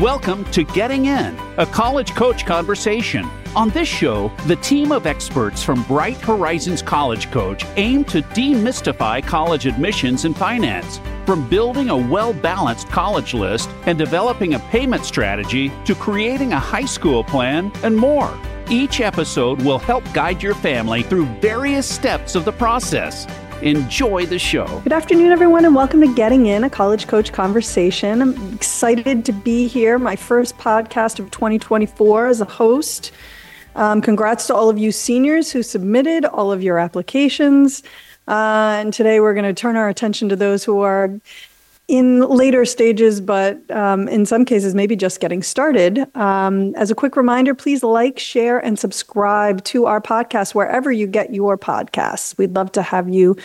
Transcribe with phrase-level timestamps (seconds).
[0.00, 3.28] Welcome to Getting In, a college coach conversation.
[3.54, 9.22] On this show, the team of experts from Bright Horizons College Coach aim to demystify
[9.22, 11.02] college admissions and finance.
[11.26, 16.58] From building a well balanced college list and developing a payment strategy to creating a
[16.58, 18.32] high school plan and more.
[18.70, 23.26] Each episode will help guide your family through various steps of the process.
[23.62, 24.80] Enjoy the show.
[24.84, 28.22] Good afternoon, everyone, and welcome to Getting In, a college coach conversation.
[28.22, 33.12] I'm excited to be here, my first podcast of 2024 as a host.
[33.76, 37.82] Um, congrats to all of you seniors who submitted all of your applications.
[38.26, 41.20] Uh, and today we're going to turn our attention to those who are
[41.90, 46.06] in later stages, but um, in some cases, maybe just getting started.
[46.16, 51.08] Um, as a quick reminder, please like, share, and subscribe to our podcast wherever you
[51.08, 52.38] get your podcasts.
[52.38, 53.36] We'd love to have you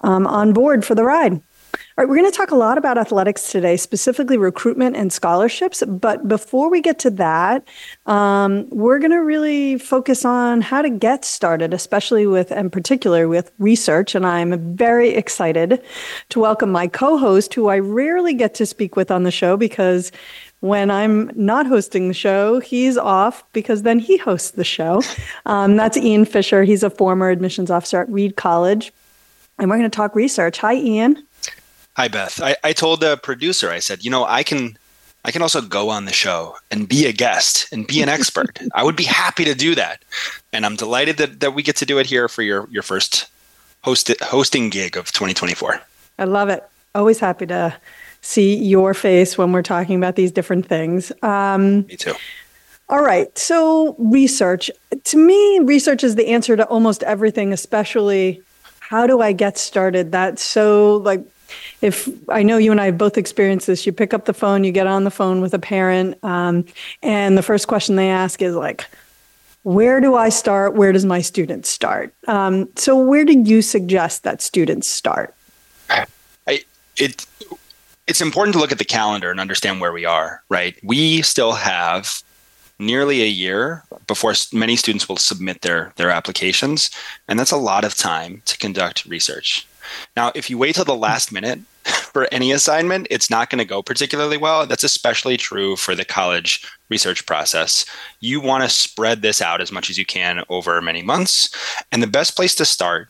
[0.00, 1.42] um, on board for the ride.
[1.98, 5.82] All right, we're going to talk a lot about athletics today, specifically recruitment and scholarships.
[5.86, 7.68] But before we get to that,
[8.06, 13.28] um, we're going to really focus on how to get started, especially with, in particular,
[13.28, 14.14] with research.
[14.14, 15.84] And I'm very excited
[16.30, 19.58] to welcome my co host, who I rarely get to speak with on the show
[19.58, 20.12] because
[20.60, 25.02] when I'm not hosting the show, he's off because then he hosts the show.
[25.44, 26.62] Um, that's Ian Fisher.
[26.62, 28.92] He's a former admissions officer at Reed College.
[29.58, 30.58] And we're going to talk research.
[30.58, 31.22] Hi, Ian.
[31.96, 32.40] Hi, Beth.
[32.40, 34.78] I, I told the producer, I said, you know, I can
[35.24, 38.58] I can also go on the show and be a guest and be an expert.
[38.74, 40.02] I would be happy to do that.
[40.52, 43.28] And I'm delighted that, that we get to do it here for your, your first
[43.82, 45.80] host, hosting gig of 2024.
[46.18, 46.64] I love it.
[46.94, 47.74] Always happy to
[48.20, 51.12] see your face when we're talking about these different things.
[51.22, 52.14] Um, Me too.
[52.88, 53.36] All right.
[53.38, 54.70] So, research.
[55.04, 58.42] To me, research is the answer to almost everything, especially
[58.80, 60.12] how do I get started?
[60.12, 61.24] That's so like
[61.80, 64.64] if I know you and I have both experienced this, you pick up the phone,
[64.64, 66.64] you get on the phone with a parent, um,
[67.02, 68.86] and the first question they ask is like,
[69.64, 70.74] where do I start?
[70.74, 72.12] Where does my student start?
[72.26, 75.34] Um, so, where do you suggest that students start?
[75.90, 76.62] I,
[76.96, 77.26] it
[78.06, 80.42] it's important to look at the calendar and understand where we are.
[80.48, 82.22] Right, we still have
[82.78, 86.90] nearly a year before many students will submit their their applications,
[87.28, 89.66] and that's a lot of time to conduct research.
[90.16, 93.64] Now, if you wait till the last minute for any assignment, it's not going to
[93.64, 94.66] go particularly well.
[94.66, 97.84] That's especially true for the college research process.
[98.20, 101.50] You want to spread this out as much as you can over many months.
[101.90, 103.08] And the best place to start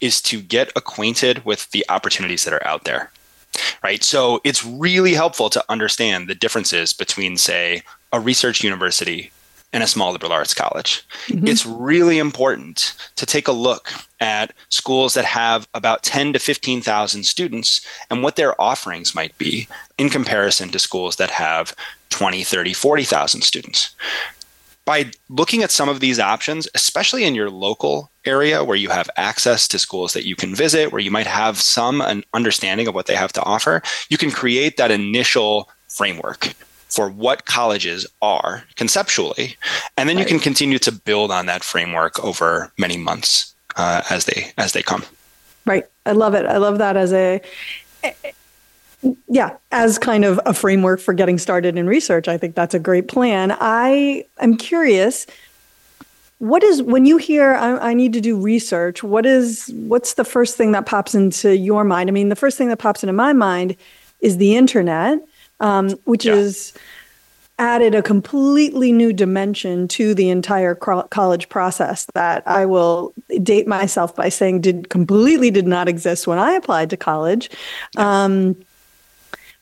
[0.00, 3.10] is to get acquainted with the opportunities that are out there.
[3.82, 4.02] Right.
[4.02, 7.82] So it's really helpful to understand the differences between, say,
[8.12, 9.30] a research university
[9.74, 11.02] in a small liberal arts college.
[11.26, 11.48] Mm-hmm.
[11.48, 17.24] It's really important to take a look at schools that have about 10 to 15,000
[17.24, 19.66] students and what their offerings might be
[19.98, 21.74] in comparison to schools that have
[22.10, 23.94] 20, 30, 40,000 students.
[24.84, 29.10] By looking at some of these options, especially in your local area where you have
[29.16, 32.00] access to schools that you can visit, where you might have some
[32.32, 36.54] understanding of what they have to offer, you can create that initial framework
[36.94, 39.56] for what colleges are conceptually,
[39.96, 40.22] and then right.
[40.22, 44.72] you can continue to build on that framework over many months uh, as they as
[44.72, 45.04] they come.
[45.66, 45.84] Right.
[46.06, 46.46] I love it.
[46.46, 47.40] I love that as a
[49.28, 52.28] yeah, as kind of a framework for getting started in research.
[52.28, 53.56] I think that's a great plan.
[53.60, 55.26] I am curious
[56.38, 60.24] what is when you hear I, I, need to do research what is what's the
[60.24, 63.12] first thing that pops into your mind i mean the first thing that pops into
[63.12, 63.76] my mind
[64.20, 65.20] is the internet
[65.64, 66.34] um, which yeah.
[66.34, 66.74] is
[67.58, 74.14] added a completely new dimension to the entire college process that I will date myself
[74.14, 77.50] by saying did completely did not exist when I applied to college.
[77.96, 78.56] Um,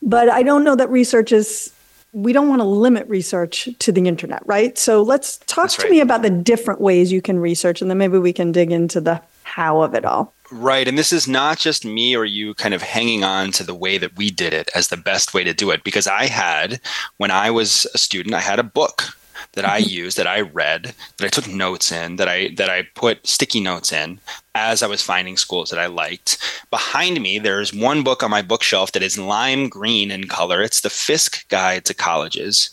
[0.01, 1.71] but I don't know that research is
[2.11, 4.77] we don't want to limit research to the internet, right?
[4.77, 5.91] So let's talk That's to right.
[5.91, 9.01] me about the different ways you can research and then maybe we can dig into
[9.01, 10.32] the how of it all.
[10.55, 10.87] Right.
[10.87, 13.97] And this is not just me or you kind of hanging on to the way
[13.97, 15.83] that we did it as the best way to do it.
[15.83, 16.79] Because I had,
[17.17, 19.17] when I was a student, I had a book
[19.53, 19.89] that I mm-hmm.
[19.89, 23.61] used, that I read, that I took notes in, that I that I put sticky
[23.61, 24.19] notes in
[24.53, 26.37] as I was finding schools that I liked.
[26.69, 30.61] Behind me, there's one book on my bookshelf that is lime green in color.
[30.61, 32.69] It's the Fiske Guide to Colleges.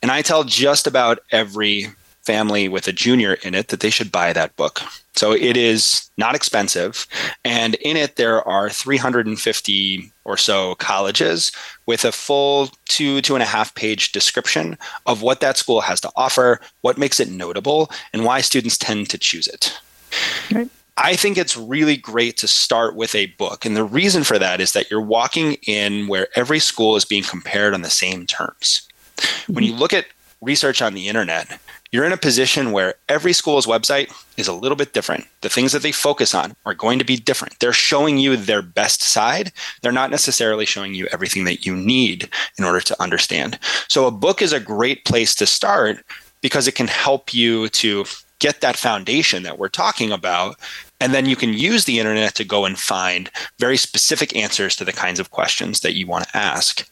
[0.00, 1.88] And I tell just about every
[2.26, 4.80] family with a junior in it that they should buy that book.
[5.14, 7.06] So it is not expensive.
[7.44, 11.52] And in it, there are 350 or so colleges
[11.86, 14.76] with a full two, two and a half page description
[15.06, 19.08] of what that school has to offer, what makes it notable, and why students tend
[19.08, 19.78] to choose it.
[20.52, 20.68] Okay.
[20.98, 23.64] I think it's really great to start with a book.
[23.64, 27.22] And the reason for that is that you're walking in where every school is being
[27.22, 28.86] compared on the same terms
[29.16, 29.52] Mm-hmm.
[29.52, 30.06] When you look at
[30.40, 31.58] research on the internet,
[31.96, 35.24] you're in a position where every school's website is a little bit different.
[35.40, 37.58] The things that they focus on are going to be different.
[37.58, 39.50] They're showing you their best side.
[39.80, 42.28] They're not necessarily showing you everything that you need
[42.58, 43.58] in order to understand.
[43.88, 46.04] So, a book is a great place to start
[46.42, 48.04] because it can help you to
[48.40, 50.60] get that foundation that we're talking about.
[51.00, 54.84] And then you can use the internet to go and find very specific answers to
[54.84, 56.86] the kinds of questions that you want to ask.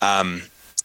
[0.00, 0.42] Um,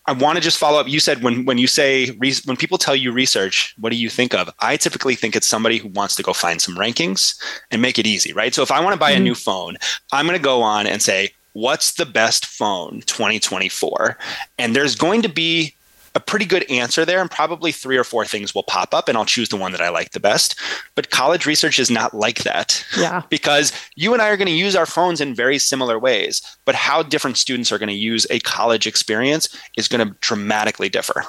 [0.07, 0.87] I want to just follow up.
[0.87, 4.33] You said when when you say when people tell you research, what do you think
[4.33, 4.49] of?
[4.59, 7.39] I typically think it's somebody who wants to go find some rankings
[7.69, 8.53] and make it easy, right?
[8.53, 9.21] So if I want to buy mm-hmm.
[9.21, 9.77] a new phone,
[10.11, 14.17] I'm going to go on and say, "What's the best phone 2024?"
[14.57, 15.75] And there's going to be
[16.13, 19.17] a pretty good answer there, and probably three or four things will pop up, and
[19.17, 20.59] I'll choose the one that I like the best.
[20.95, 22.85] But college research is not like that.
[22.97, 23.21] Yeah.
[23.29, 26.75] because you and I are going to use our phones in very similar ways, but
[26.75, 29.47] how different students are going to use a college experience
[29.77, 31.23] is going to dramatically differ.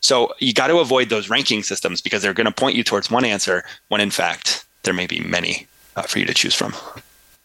[0.00, 3.10] So you got to avoid those ranking systems because they're going to point you towards
[3.10, 6.74] one answer when in fact there may be many uh, for you to choose from.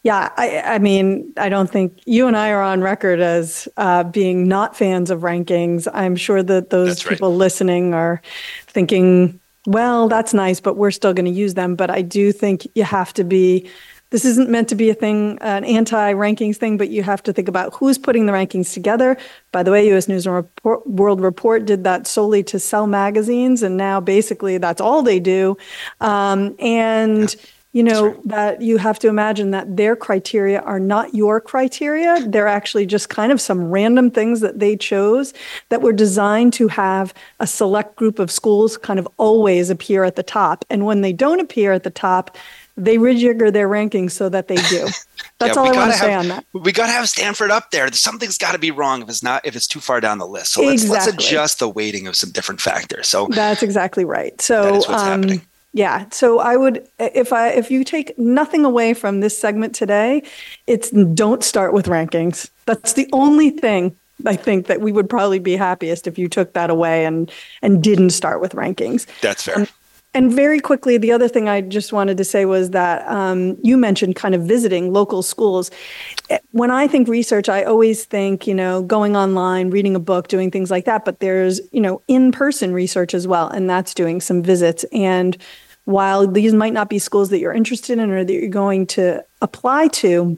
[0.03, 4.03] Yeah, I, I, mean, I don't think you and I are on record as uh,
[4.03, 5.87] being not fans of rankings.
[5.93, 7.37] I'm sure that those that's people right.
[7.37, 8.21] listening are
[8.67, 11.75] thinking, well, that's nice, but we're still going to use them.
[11.75, 13.69] But I do think you have to be.
[14.09, 17.49] This isn't meant to be a thing, an anti-rankings thing, but you have to think
[17.49, 19.17] about who's putting the rankings together.
[19.51, 20.07] By the way, U.S.
[20.07, 24.79] News and Report, World Report did that solely to sell magazines, and now basically that's
[24.79, 25.57] all they do.
[25.99, 27.41] Um, and yeah
[27.73, 28.27] you know right.
[28.27, 33.09] that you have to imagine that their criteria are not your criteria they're actually just
[33.09, 35.33] kind of some random things that they chose
[35.69, 40.15] that were designed to have a select group of schools kind of always appear at
[40.15, 42.37] the top and when they don't appear at the top
[42.77, 44.87] they rejigger their rankings so that they do.
[45.39, 46.45] That's yeah, all I want to say on that.
[46.53, 47.91] We got to have Stanford up there.
[47.91, 50.53] Something's got to be wrong if it's not if it's too far down the list.
[50.53, 51.13] So let's exactly.
[51.13, 53.07] let's adjust the weighting of some different factors.
[53.07, 54.39] So that's exactly right.
[54.39, 55.41] So that is what's um,
[55.73, 56.05] yeah.
[56.11, 60.23] So I would if I if you take nothing away from this segment today,
[60.65, 62.49] it's don't start with rankings.
[62.65, 66.53] That's the only thing I think that we would probably be happiest if you took
[66.53, 67.31] that away and
[67.61, 69.05] and didn't start with rankings.
[69.21, 69.59] That's fair.
[69.59, 69.71] And,
[70.13, 73.77] and very quickly, the other thing I just wanted to say was that um, you
[73.77, 75.69] mentioned kind of visiting local schools.
[76.51, 80.49] When I think research, I always think, you know, going online, reading a book, doing
[80.49, 81.05] things like that.
[81.05, 83.47] But there's, you know, in person research as well.
[83.49, 84.85] And that's doing some visits.
[84.91, 85.37] And
[85.85, 89.23] while these might not be schools that you're interested in or that you're going to
[89.41, 90.37] apply to,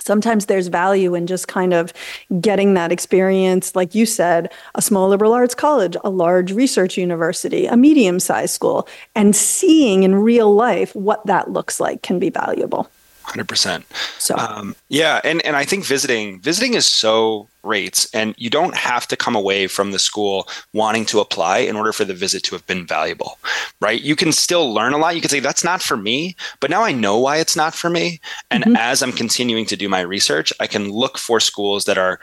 [0.00, 1.92] sometimes there's value in just kind of
[2.40, 7.66] getting that experience like you said a small liberal arts college a large research university
[7.66, 12.30] a medium sized school and seeing in real life what that looks like can be
[12.30, 12.90] valuable
[13.28, 13.84] Hundred percent.
[14.18, 18.74] So um, yeah, and and I think visiting visiting is so great, and you don't
[18.74, 22.42] have to come away from the school wanting to apply in order for the visit
[22.44, 23.38] to have been valuable,
[23.82, 24.00] right?
[24.00, 25.14] You can still learn a lot.
[25.14, 27.90] You can say that's not for me, but now I know why it's not for
[27.90, 28.18] me.
[28.50, 28.76] And mm-hmm.
[28.76, 32.20] as I'm continuing to do my research, I can look for schools that are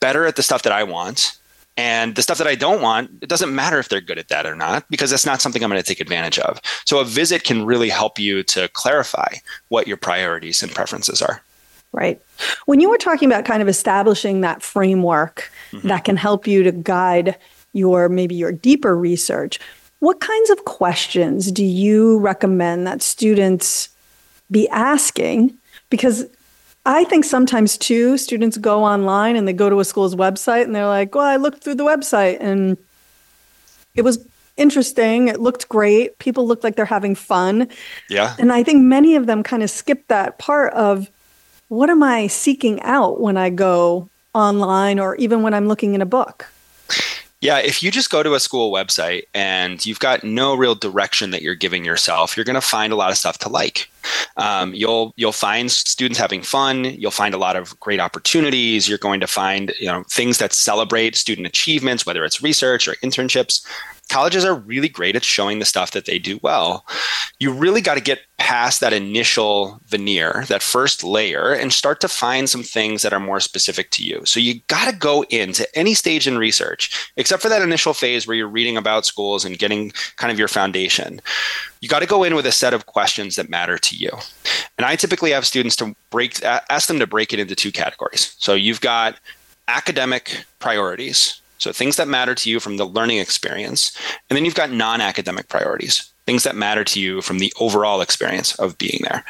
[0.00, 1.36] better at the stuff that I want
[1.76, 4.46] and the stuff that I don't want, it doesn't matter if they're good at that
[4.46, 6.60] or not, because that's not something I'm going to take advantage of.
[6.86, 9.34] So a visit can really help you to clarify
[9.68, 11.42] what your priorities and preferences are.
[11.92, 12.20] Right.
[12.66, 15.88] When you were talking about kind of establishing that framework mm-hmm.
[15.88, 17.38] that can help you to guide
[17.72, 19.58] your maybe your deeper research,
[20.00, 23.88] what kinds of questions do you recommend that students
[24.50, 25.56] be asking?
[25.88, 26.26] Because
[26.86, 30.74] I think sometimes too, students go online and they go to a school's website and
[30.74, 32.78] they're like, well, I looked through the website and
[33.96, 34.24] it was
[34.56, 35.26] interesting.
[35.26, 36.16] It looked great.
[36.20, 37.68] People looked like they're having fun.
[38.08, 38.36] Yeah.
[38.38, 41.10] And I think many of them kind of skip that part of
[41.68, 46.02] what am I seeking out when I go online or even when I'm looking in
[46.02, 46.46] a book?
[47.42, 51.30] Yeah, if you just go to a school website and you've got no real direction
[51.32, 53.90] that you're giving yourself, you're going to find a lot of stuff to like.
[54.38, 56.84] Um, you'll you'll find students having fun.
[56.84, 58.88] You'll find a lot of great opportunities.
[58.88, 62.94] You're going to find you know things that celebrate student achievements, whether it's research or
[62.96, 63.66] internships
[64.08, 66.86] colleges are really great at showing the stuff that they do well.
[67.38, 72.08] You really got to get past that initial veneer, that first layer, and start to
[72.08, 74.22] find some things that are more specific to you.
[74.24, 78.26] So you got to go into any stage in research, except for that initial phase
[78.26, 81.20] where you're reading about schools and getting kind of your foundation.
[81.80, 84.10] You got to go in with a set of questions that matter to you.
[84.78, 88.34] And I typically have students to break ask them to break it into two categories.
[88.38, 89.18] So you've got
[89.68, 93.96] academic priorities, so things that matter to you from the learning experience.
[94.28, 98.00] And then you've got non academic priorities, things that matter to you from the overall
[98.00, 99.24] experience of being there.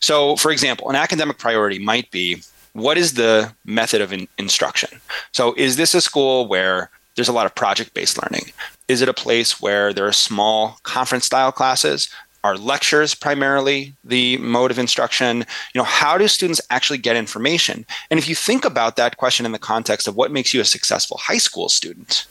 [0.00, 2.42] So, for example, an academic priority might be
[2.72, 5.00] what is the method of in- instruction?
[5.32, 8.52] So, is this a school where there's a lot of project based learning?
[8.86, 12.08] Is it a place where there are small conference style classes?
[12.44, 15.38] Are lectures primarily the mode of instruction?
[15.74, 17.84] You know, how do students actually get information?
[18.10, 20.64] And if you think about that question in the context of what makes you a
[20.64, 22.26] successful high school student,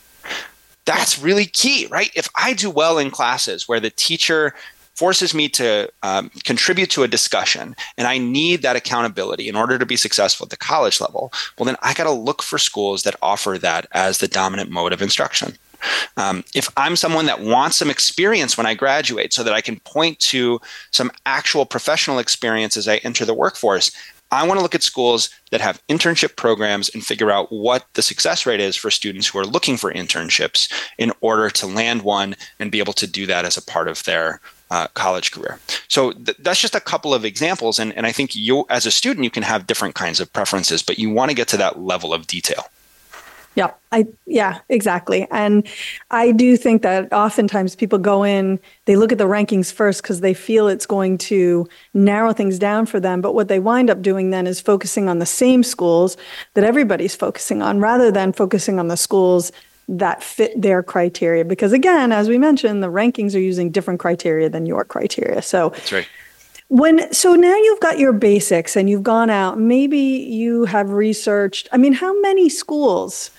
[0.86, 2.10] that's really key, right?
[2.16, 4.56] If I do well in classes where the teacher
[4.96, 9.78] forces me to um, contribute to a discussion and I need that accountability in order
[9.78, 13.04] to be successful at the college level, well, then I got to look for schools
[13.04, 15.58] that offer that as the dominant mode of instruction.
[16.18, 19.80] Um, if I'm someone that wants some experience when I graduate so that I can
[19.82, 20.60] point to
[20.92, 23.92] some actual professional experience as I enter the workforce,
[24.30, 28.02] I want to look at schools that have internship programs and figure out what the
[28.02, 32.36] success rate is for students who are looking for internships in order to land one
[32.60, 35.60] and be able to do that as a part of their uh, college career.
[35.88, 37.80] So th- that's just a couple of examples.
[37.80, 40.84] And, and I think you, as a student, you can have different kinds of preferences,
[40.84, 42.66] but you want to get to that level of detail.
[43.58, 45.28] Yeah, I yeah, exactly.
[45.32, 45.68] And
[46.12, 50.20] I do think that oftentimes people go in, they look at the rankings first because
[50.22, 53.20] they feel it's going to narrow things down for them.
[53.20, 56.18] But what they wind up doing then is focusing on the same schools
[56.54, 59.52] that everybody's focusing on rather than focusing on the schools
[59.88, 61.44] that fit their criteria.
[61.44, 65.42] Because again, as we mentioned, the rankings are using different criteria than your criteria.
[65.42, 66.08] So that's right.
[66.68, 71.68] When so now you've got your basics and you've gone out, maybe you have researched.
[71.72, 73.32] I mean, how many schools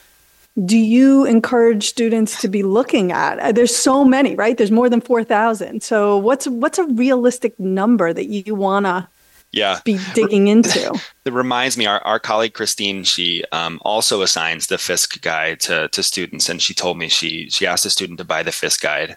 [0.64, 3.38] do you encourage students to be looking at?
[3.38, 4.56] Uh, there's so many, right?
[4.56, 5.82] There's more than 4,000.
[5.82, 9.08] So what's what's a realistic number that you want to
[9.52, 9.80] yeah.
[9.84, 11.00] be digging into.
[11.24, 15.88] that reminds me, our, our colleague Christine, she um, also assigns the Fiske guide to,
[15.88, 18.82] to students, and she told me she she asked a student to buy the Fiske
[18.82, 19.16] guide,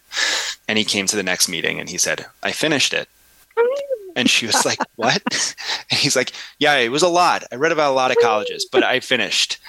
[0.67, 3.07] and he came to the next meeting and he said, "I finished it."
[4.15, 5.21] And she was like, "What?"
[5.89, 7.43] And he's like, "Yeah, it was a lot.
[7.51, 9.59] I read about a lot of colleges, but I finished."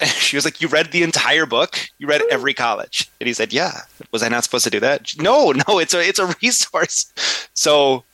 [0.06, 1.88] She was like, "You read the entire book?
[1.98, 5.14] You read every college?" And he said, "Yeah." Was I not supposed to do that?
[5.18, 5.78] No, no.
[5.78, 7.12] It's a it's a resource.
[7.54, 8.04] So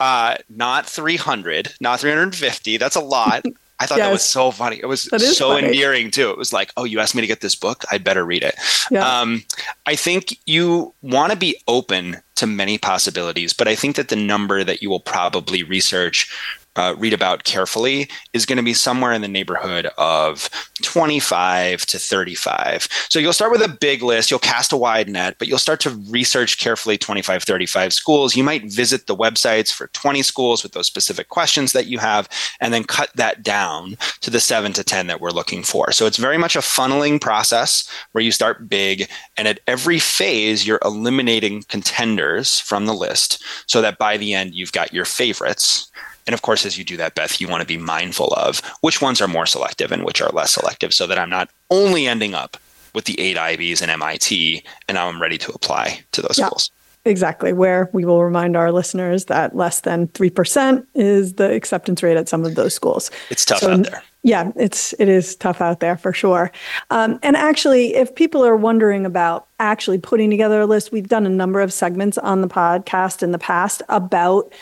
[0.00, 2.76] uh, not 300, not 350.
[2.76, 3.44] That's a lot.
[3.80, 4.06] I thought yes.
[4.06, 4.78] that was so funny.
[4.80, 5.02] It was
[5.36, 5.66] so funny.
[5.66, 6.30] endearing too.
[6.30, 7.84] It was like, oh, you asked me to get this book.
[7.90, 8.54] I'd better read it.
[8.92, 9.20] Yeah.
[9.20, 9.42] Um,
[9.86, 14.14] I think you want to be open to many possibilities, but I think that the
[14.14, 16.32] number that you will probably research
[16.76, 20.48] uh, read about carefully is going to be somewhere in the neighborhood of
[20.82, 22.88] 25 to 35.
[23.08, 25.80] So you'll start with a big list, you'll cast a wide net, but you'll start
[25.80, 28.36] to research carefully 25, 35 schools.
[28.36, 32.28] You might visit the websites for 20 schools with those specific questions that you have,
[32.60, 35.92] and then cut that down to the seven to 10 that we're looking for.
[35.92, 40.66] So it's very much a funneling process where you start big, and at every phase,
[40.66, 45.90] you're eliminating contenders from the list so that by the end, you've got your favorites
[46.26, 49.00] and of course, as you do that, Beth, you want to be mindful of which
[49.00, 52.34] ones are more selective and which are less selective so that I'm not only ending
[52.34, 52.56] up
[52.94, 56.46] with the eight Ivies and MIT and now I'm ready to apply to those yeah,
[56.46, 56.70] schools.
[57.04, 57.52] Exactly.
[57.52, 62.28] Where we will remind our listeners that less than 3% is the acceptance rate at
[62.28, 63.10] some of those schools.
[63.30, 64.02] It's tough so, out there.
[64.24, 66.52] Yeah, it's it is tough out there for sure.
[66.90, 71.26] Um, and actually, if people are wondering about actually putting together a list, we've done
[71.26, 74.52] a number of segments on the podcast in the past about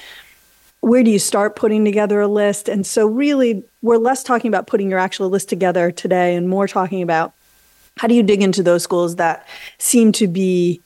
[0.80, 2.68] where do you start putting together a list?
[2.68, 6.66] And so, really, we're less talking about putting your actual list together today and more
[6.66, 7.34] talking about
[7.98, 9.46] how do you dig into those schools that
[9.78, 10.80] seem to be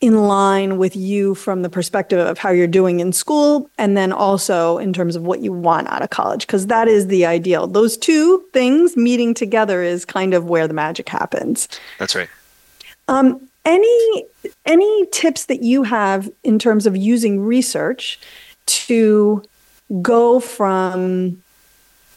[0.00, 4.12] in line with you from the perspective of how you're doing in school and then
[4.12, 7.66] also in terms of what you want out of college because that is the ideal.
[7.66, 11.66] Those two things meeting together is kind of where the magic happens.
[11.98, 12.28] That's right.
[13.08, 14.24] Um, any
[14.64, 18.20] any tips that you have in terms of using research
[18.66, 19.42] to
[20.02, 21.42] go from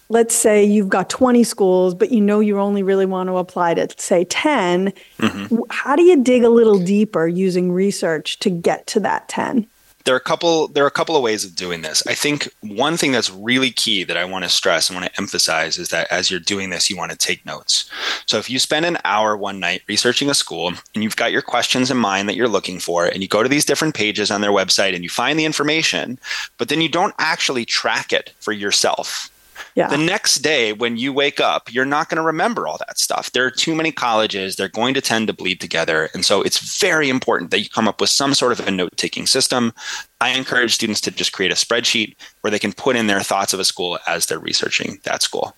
[0.10, 3.74] let's say you've got 20 schools but you know you only really want to apply
[3.76, 5.58] to say 10 mm-hmm.
[5.70, 9.68] how do you dig a little deeper using research to get to that 10
[10.10, 12.02] there are a couple there are a couple of ways of doing this.
[12.08, 15.22] I think one thing that's really key that I want to stress and want to
[15.22, 17.88] emphasize is that as you're doing this, you want to take notes.
[18.26, 21.44] So if you spend an hour one night researching a school and you've got your
[21.44, 24.42] questions in mind that you're looking for, and you go to these different pages on
[24.42, 26.18] their website and you find the information,
[26.58, 29.30] but then you don't actually track it for yourself
[29.76, 29.88] yeah.
[29.88, 33.32] The next day, when you wake up, you're not going to remember all that stuff.
[33.32, 34.56] There are too many colleges.
[34.56, 36.10] They're going to tend to bleed together.
[36.14, 38.96] And so it's very important that you come up with some sort of a note
[38.98, 39.74] taking system.
[40.22, 43.54] I encourage students to just create a spreadsheet where they can put in their thoughts
[43.54, 45.56] of a school as they're researching that school.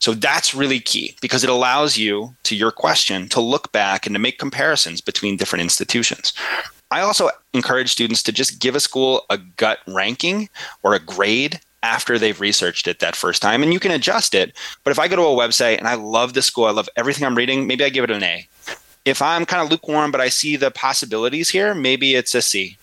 [0.00, 4.14] So that's really key because it allows you, to your question, to look back and
[4.14, 6.32] to make comparisons between different institutions.
[6.90, 10.50] I also encourage students to just give a school a gut ranking
[10.82, 13.62] or a grade after they've researched it that first time.
[13.62, 14.56] And you can adjust it.
[14.84, 17.24] But if I go to a website and I love the school, I love everything
[17.24, 18.48] I'm reading, maybe I give it an A.
[19.04, 22.76] if I'm kind of lukewarm, but I see the possibilities here, maybe it's a C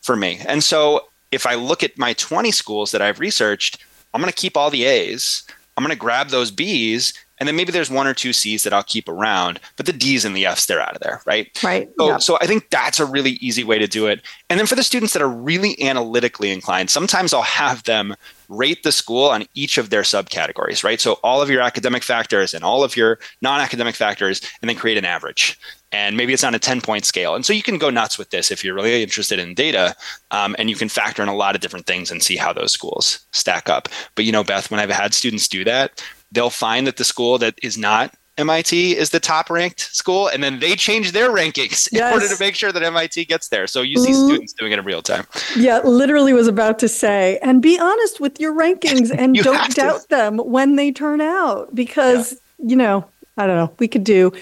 [0.00, 0.40] for me.
[0.46, 3.84] And so if I look at my 20 schools that I've researched,
[4.14, 5.44] I'm going to keep all the A's.
[5.76, 8.72] I'm going to grab those B's and then maybe there's one or two C's that
[8.72, 11.50] I'll keep around, but the D's and the F's, they're out of there, right?
[11.62, 11.90] Right.
[11.98, 12.22] So, yep.
[12.22, 14.22] so I think that's a really easy way to do it.
[14.48, 18.14] And then for the students that are really analytically inclined, sometimes I'll have them
[18.48, 21.00] rate the school on each of their subcategories, right?
[21.00, 24.98] So all of your academic factors and all of your non-academic factors, and then create
[24.98, 25.58] an average.
[25.92, 27.34] And maybe it's on a 10 point scale.
[27.34, 29.94] And so you can go nuts with this if you're really interested in data.
[30.30, 32.72] Um, and you can factor in a lot of different things and see how those
[32.72, 33.88] schools stack up.
[34.14, 36.02] But you know, Beth, when I've had students do that,
[36.32, 40.42] they'll find that the school that is not MIT is the top ranked school, and
[40.42, 41.94] then they change their rankings yes.
[41.94, 43.66] in order to make sure that MIT gets there.
[43.66, 44.26] So you see mm-hmm.
[44.26, 45.26] students doing it in real time.
[45.56, 50.02] Yeah, literally was about to say, and be honest with your rankings and don't doubt
[50.02, 50.08] to.
[50.08, 52.68] them when they turn out because, yeah.
[52.68, 53.06] you know,
[53.38, 54.32] I don't know, we could do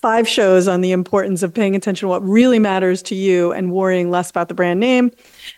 [0.00, 3.72] five shows on the importance of paying attention to what really matters to you and
[3.72, 5.10] worrying less about the brand name,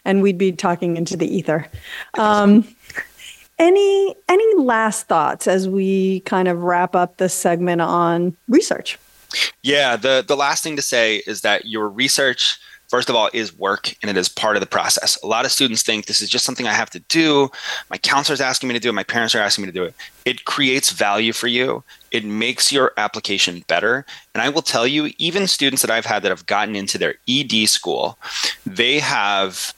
[0.04, 1.66] and we'd be talking into the ether.
[2.14, 2.66] Um,
[3.60, 8.98] any any last thoughts as we kind of wrap up this segment on research?
[9.62, 13.56] Yeah, the the last thing to say is that your research first of all is
[13.56, 15.16] work and it is part of the process.
[15.22, 17.48] A lot of students think this is just something i have to do.
[17.88, 18.94] My counselor is asking me to do it.
[18.94, 19.94] My parents are asking me to do it.
[20.24, 21.84] It creates value for you.
[22.10, 24.04] It makes your application better.
[24.34, 27.14] And i will tell you even students that i've had that have gotten into their
[27.28, 28.18] ed school
[28.66, 29.74] they have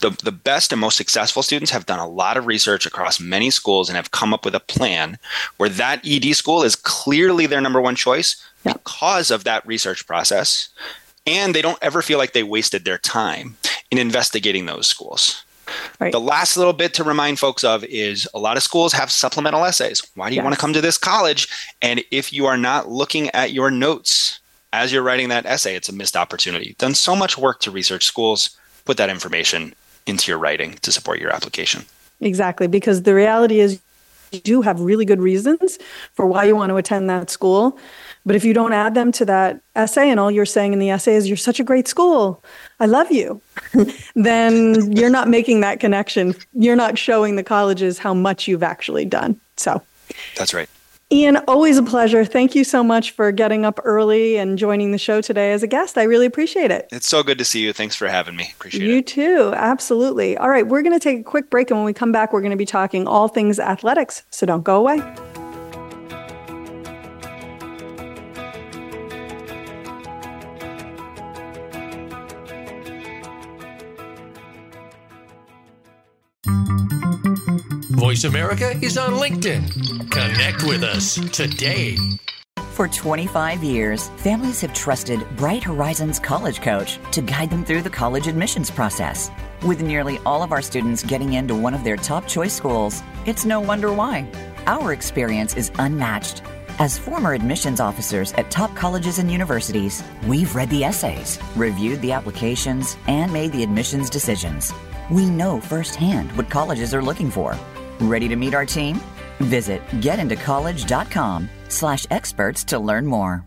[0.00, 3.50] the, the best and most successful students have done a lot of research across many
[3.50, 5.18] schools and have come up with a plan
[5.58, 8.72] where that ED school is clearly their number one choice yeah.
[8.72, 10.68] because of that research process.
[11.26, 13.56] And they don't ever feel like they wasted their time
[13.90, 15.44] in investigating those schools.
[16.00, 16.10] Right.
[16.10, 19.64] The last little bit to remind folks of is a lot of schools have supplemental
[19.64, 20.02] essays.
[20.14, 20.44] Why do you yes.
[20.44, 21.46] want to come to this college?
[21.80, 24.40] And if you are not looking at your notes
[24.72, 26.66] as you're writing that essay, it's a missed opportunity.
[26.68, 28.56] You've done so much work to research schools.
[28.84, 29.74] Put that information
[30.06, 31.84] into your writing to support your application.
[32.20, 33.80] Exactly, because the reality is
[34.30, 35.78] you do have really good reasons
[36.14, 37.78] for why you want to attend that school.
[38.26, 40.90] But if you don't add them to that essay and all you're saying in the
[40.90, 42.44] essay is you're such a great school,
[42.78, 43.40] I love you,
[44.14, 46.34] then you're not making that connection.
[46.52, 49.40] You're not showing the colleges how much you've actually done.
[49.56, 49.82] So
[50.36, 50.68] that's right.
[51.12, 52.24] Ian, always a pleasure.
[52.24, 55.66] Thank you so much for getting up early and joining the show today as a
[55.66, 55.98] guest.
[55.98, 56.88] I really appreciate it.
[56.92, 57.72] It's so good to see you.
[57.72, 58.52] Thanks for having me.
[58.54, 58.94] Appreciate you it.
[58.94, 59.52] You too.
[59.56, 60.36] Absolutely.
[60.36, 61.68] All right, we're going to take a quick break.
[61.70, 64.22] And when we come back, we're going to be talking all things athletics.
[64.30, 65.02] So don't go away.
[78.00, 80.10] Voice America is on LinkedIn.
[80.10, 81.96] Connect with us today.
[82.72, 87.90] For 25 years, families have trusted Bright Horizons College Coach to guide them through the
[87.90, 89.30] college admissions process.
[89.62, 93.44] With nearly all of our students getting into one of their top choice schools, it's
[93.44, 94.26] no wonder why.
[94.66, 96.42] Our experience is unmatched.
[96.78, 102.12] As former admissions officers at top colleges and universities, we've read the essays, reviewed the
[102.12, 104.72] applications, and made the admissions decisions.
[105.10, 107.58] We know firsthand what colleges are looking for
[108.00, 108.98] Ready to meet our team?
[109.40, 113.44] Visit getintocollege.com slash experts to learn more.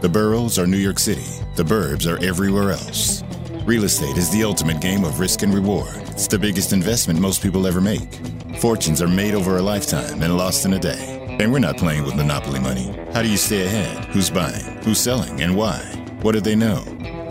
[0.00, 1.26] The boroughs are New York City.
[1.56, 3.24] The burbs are everywhere else.
[3.64, 5.96] Real estate is the ultimate game of risk and reward.
[6.08, 8.14] It's the biggest investment most people ever make.
[8.60, 11.36] Fortunes are made over a lifetime and lost in a day.
[11.40, 12.94] And we're not playing with monopoly money.
[13.12, 14.04] How do you stay ahead?
[14.06, 14.64] Who's buying?
[14.84, 15.40] Who's selling?
[15.40, 15.78] And why?
[16.22, 16.84] What do they know?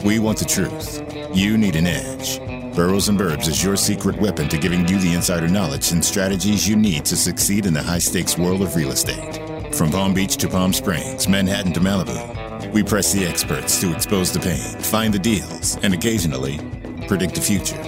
[0.03, 1.01] We want the truth.
[1.35, 2.39] You need an edge.
[2.75, 6.67] Boroughs and Burbs is your secret weapon to giving you the insider knowledge and strategies
[6.67, 9.73] you need to succeed in the high stakes world of real estate.
[9.73, 14.31] From Palm Beach to Palm Springs, Manhattan to Malibu, we press the experts to expose
[14.31, 16.59] the pain, find the deals, and occasionally
[17.07, 17.81] predict the future.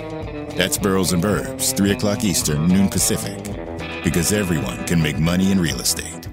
[0.56, 3.38] That's Boroughs and Burbs, 3 o'clock Eastern, noon Pacific.
[4.04, 6.29] Because everyone can make money in real estate.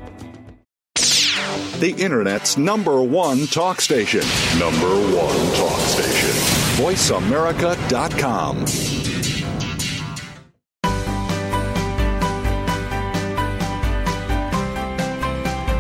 [1.80, 4.22] The Internet's number one talk station.
[4.58, 8.64] Number one talk station voiceamerica.com.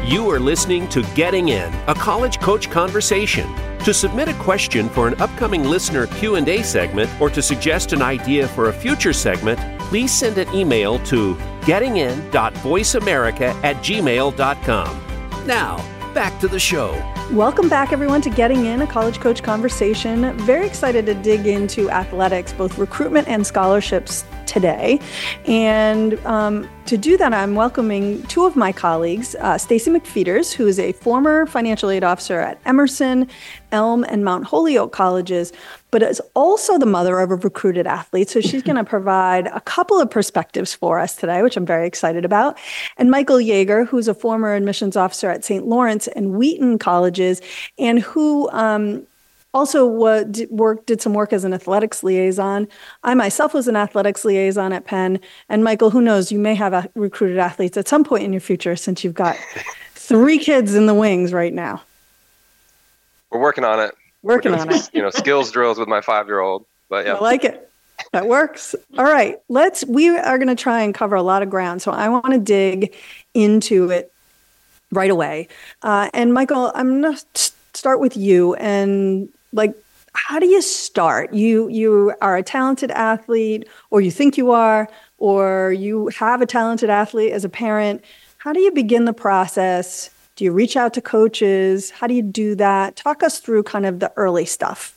[0.06, 3.46] You are listening to Getting In, a college coach conversation.
[3.80, 8.48] To submit a question for an upcoming listener Q&A segment or to suggest an idea
[8.48, 15.05] for a future segment, please send an email to gettingin.voiceamerica at gmail.com.
[15.46, 15.76] Now,
[16.12, 16.90] back to the show.
[17.30, 20.36] Welcome back, everyone, to Getting In, a college coach conversation.
[20.38, 24.24] Very excited to dig into athletics, both recruitment and scholarships
[24.56, 24.98] today.
[25.46, 30.66] And um, to do that, I'm welcoming two of my colleagues, uh, Stacey MacPhetres, who
[30.66, 33.28] is a former financial aid officer at Emerson,
[33.70, 35.52] Elm, and Mount Holyoke colleges,
[35.90, 38.30] but is also the mother of a recruited athlete.
[38.30, 41.86] So she's going to provide a couple of perspectives for us today, which I'm very
[41.86, 42.56] excited about.
[42.96, 45.66] And Michael Yager, who's a former admissions officer at St.
[45.66, 47.42] Lawrence and Wheaton colleges,
[47.78, 49.06] and who um,
[49.56, 52.68] also work, did some work as an athletics liaison.
[53.02, 55.18] I myself was an athletics liaison at Penn.
[55.48, 58.76] And Michael, who knows, you may have recruited athletes at some point in your future
[58.76, 59.36] since you've got
[59.94, 61.82] three kids in the wings right now.
[63.30, 63.94] We're working on it.
[64.22, 64.90] Working on it.
[64.92, 66.66] You know, skills drills with my five year old.
[66.90, 67.14] But yeah.
[67.14, 67.70] I like it.
[68.12, 68.74] That works.
[68.98, 69.38] All right.
[69.48, 71.80] Let's, we are going to try and cover a lot of ground.
[71.80, 72.94] So I want to dig
[73.32, 74.12] into it
[74.92, 75.48] right away.
[75.80, 79.74] Uh, and Michael, I'm going to start with you and like
[80.12, 84.88] how do you start you you are a talented athlete or you think you are
[85.18, 88.04] or you have a talented athlete as a parent
[88.38, 92.22] how do you begin the process do you reach out to coaches how do you
[92.22, 94.94] do that talk us through kind of the early stuff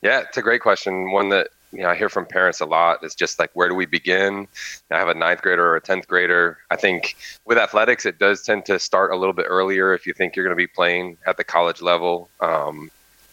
[0.00, 2.98] yeah it's a great question one that you know, I hear from parents a lot.
[3.02, 4.46] It's just like, where do we begin?
[4.90, 6.58] I have a ninth grader or a 10th grader.
[6.70, 7.16] I think
[7.46, 10.44] with athletics, it does tend to start a little bit earlier if you think you're
[10.44, 12.28] going to be playing at the college level.
[12.40, 12.90] Um,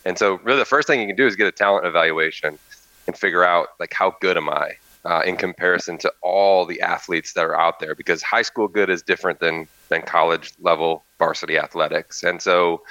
[0.10, 2.58] and so, really, the first thing you can do is get a talent evaluation
[3.06, 4.72] and figure out like how good am I
[5.06, 7.94] uh, in comparison to all the athletes that are out there.
[7.94, 12.24] Because high school good is different than than college level varsity athletics.
[12.24, 12.82] And so,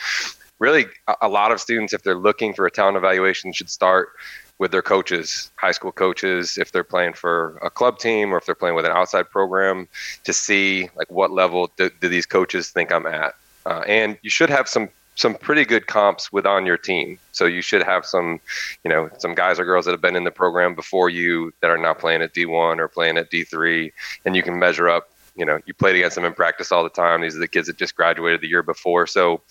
[0.61, 0.87] really,
[1.21, 4.11] a, lot of students, if they're looking for a talent evaluation, should start
[4.59, 8.47] with their coaches, high school coaches, if they're playing for a club team or if
[8.47, 9.89] they're playing with an outside program,
[10.23, 13.35] to see like what level do, do these coaches think I'm at.
[13.67, 17.19] Uh, and you should have some some pretty good comps with on your team.
[17.33, 18.41] So you should have some,
[18.85, 21.71] you know, some guys or girls that have been in the program before you that
[21.71, 23.93] are now playing at D1 or playing at D3,
[24.25, 25.11] and you can measure up.
[25.35, 27.21] You know, you played against them in practice all the time.
[27.21, 29.07] These are the kids that just graduated the year before.
[29.09, 29.43] So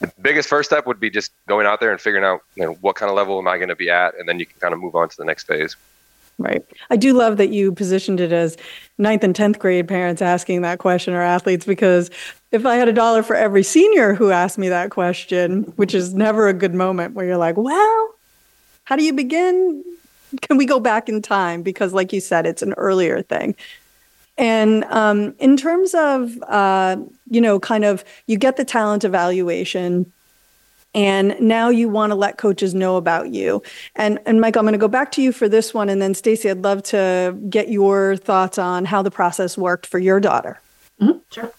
[0.00, 2.72] the biggest first step would be just going out there and figuring out, you know,
[2.74, 4.74] what kind of level am I going to be at, and then you can kind
[4.74, 5.76] of move on to the next phase.
[6.38, 6.64] Right.
[6.90, 8.56] I do love that you positioned it as
[8.98, 12.10] ninth and 10th grade parents asking that question or athletes because
[12.50, 16.14] if I had a dollar for every senior who asked me that question, which is
[16.14, 18.14] never a good moment where you're like, well,
[18.84, 19.84] how do you begin?
[20.40, 21.62] Can we go back in time?
[21.62, 23.54] Because, like you said, it's an earlier thing.
[24.38, 26.96] And um, in terms of, uh,
[27.28, 30.10] you know, kind of, you get the talent evaluation
[30.94, 33.62] and now you want to let coaches know about you.
[33.96, 36.14] And and Mike, I'm going to go back to you for this one, and then
[36.14, 40.60] Stacey, I'd love to get your thoughts on how the process worked for your daughter.
[41.00, 41.18] Mm-hmm.
[41.30, 41.52] Sure.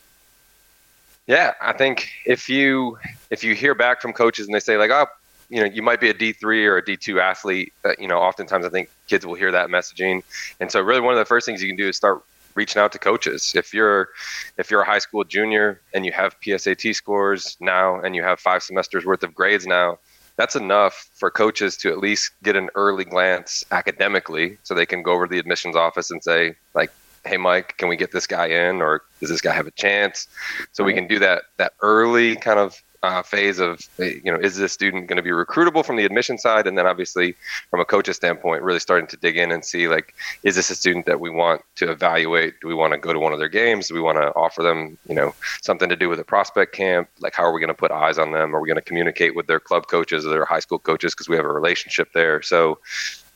[1.26, 2.98] Yeah, I think if you
[3.30, 5.08] if you hear back from coaches and they say like, oh,
[5.50, 8.08] you know, you might be a D three or a D two athlete, uh, you
[8.08, 10.24] know, oftentimes I think kids will hear that messaging,
[10.60, 12.24] and so really one of the first things you can do is start
[12.56, 13.54] reaching out to coaches.
[13.56, 14.10] If you're
[14.58, 18.39] if you're a high school junior and you have PSAT scores now and you have
[18.39, 20.00] five semesters worth of grades now,
[20.36, 25.04] that's enough for coaches to at least get an early glance academically so they can
[25.04, 26.92] go over to the admissions office and say like
[27.26, 30.28] hey mike can we get this guy in or does this guy have a chance
[30.72, 34.58] so we can do that that early kind of uh, phase of you know is
[34.58, 36.66] this student going to be recruitable from the admission side?
[36.66, 37.36] And then obviously
[37.70, 40.76] from a coach's standpoint really starting to dig in and see like is this a
[40.76, 42.54] student that we want to evaluate?
[42.62, 43.89] Do we want to go to one of their games?
[43.89, 47.10] Do we want to offer them you know something to do with a prospect camp?
[47.20, 48.56] Like how are we going to put eyes on them?
[48.56, 51.13] Are we going to communicate with their club coaches or their high school coaches?
[51.13, 52.42] Because we have a relationship there.
[52.42, 52.80] So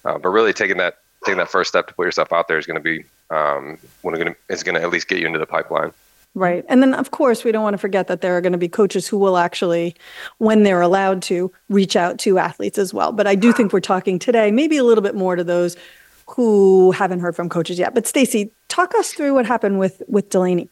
[0.05, 2.65] uh, but really taking that taking that first step to put yourself out there is
[2.65, 5.45] going to be um, going to is going to at least get you into the
[5.45, 5.91] pipeline
[6.37, 6.63] Right.
[6.69, 8.69] And then, of course, we don't want to forget that there are going to be
[8.69, 9.95] coaches who will actually,
[10.37, 13.11] when they're allowed to, reach out to athletes as well.
[13.11, 15.75] But I do think we're talking today maybe a little bit more to those
[16.27, 17.95] who haven't heard from coaches yet.
[17.95, 20.69] But Stacey, talk us through what happened with with Delaney.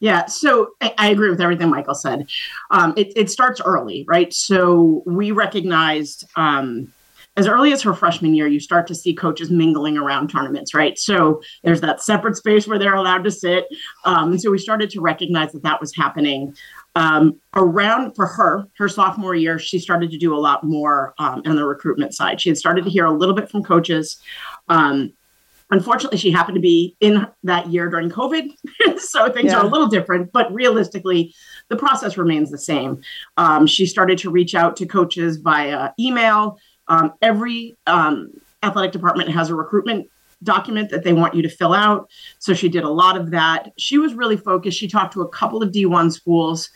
[0.00, 2.26] Yeah, so I, agree with everything Michael said.
[2.70, 4.32] Um, it, it, starts early, right?
[4.32, 6.90] So we recognized um,
[7.36, 10.96] as early as her freshman year, you start to see coaches mingling around tournaments, right?
[10.98, 13.66] So there's that separate space where they're allowed to sit.
[14.04, 16.54] Um, and so we started to recognize that that was happening.
[16.94, 21.42] Um, around for her, her sophomore year, she started to do a lot more um,
[21.44, 22.40] on the recruitment side.
[22.40, 24.20] She had started to hear a little bit from coaches.
[24.68, 25.12] Um,
[25.70, 28.48] unfortunately, she happened to be in that year during COVID,
[28.98, 29.58] so things yeah.
[29.58, 30.30] are a little different.
[30.30, 31.34] But realistically,
[31.68, 33.02] the process remains the same.
[33.36, 36.58] Um, she started to reach out to coaches via email.
[36.88, 38.30] Um, every um,
[38.62, 40.08] athletic department has a recruitment
[40.42, 42.08] document that they want you to fill out.
[42.38, 43.72] So she did a lot of that.
[43.78, 44.78] She was really focused.
[44.78, 46.70] She talked to a couple of D1 schools.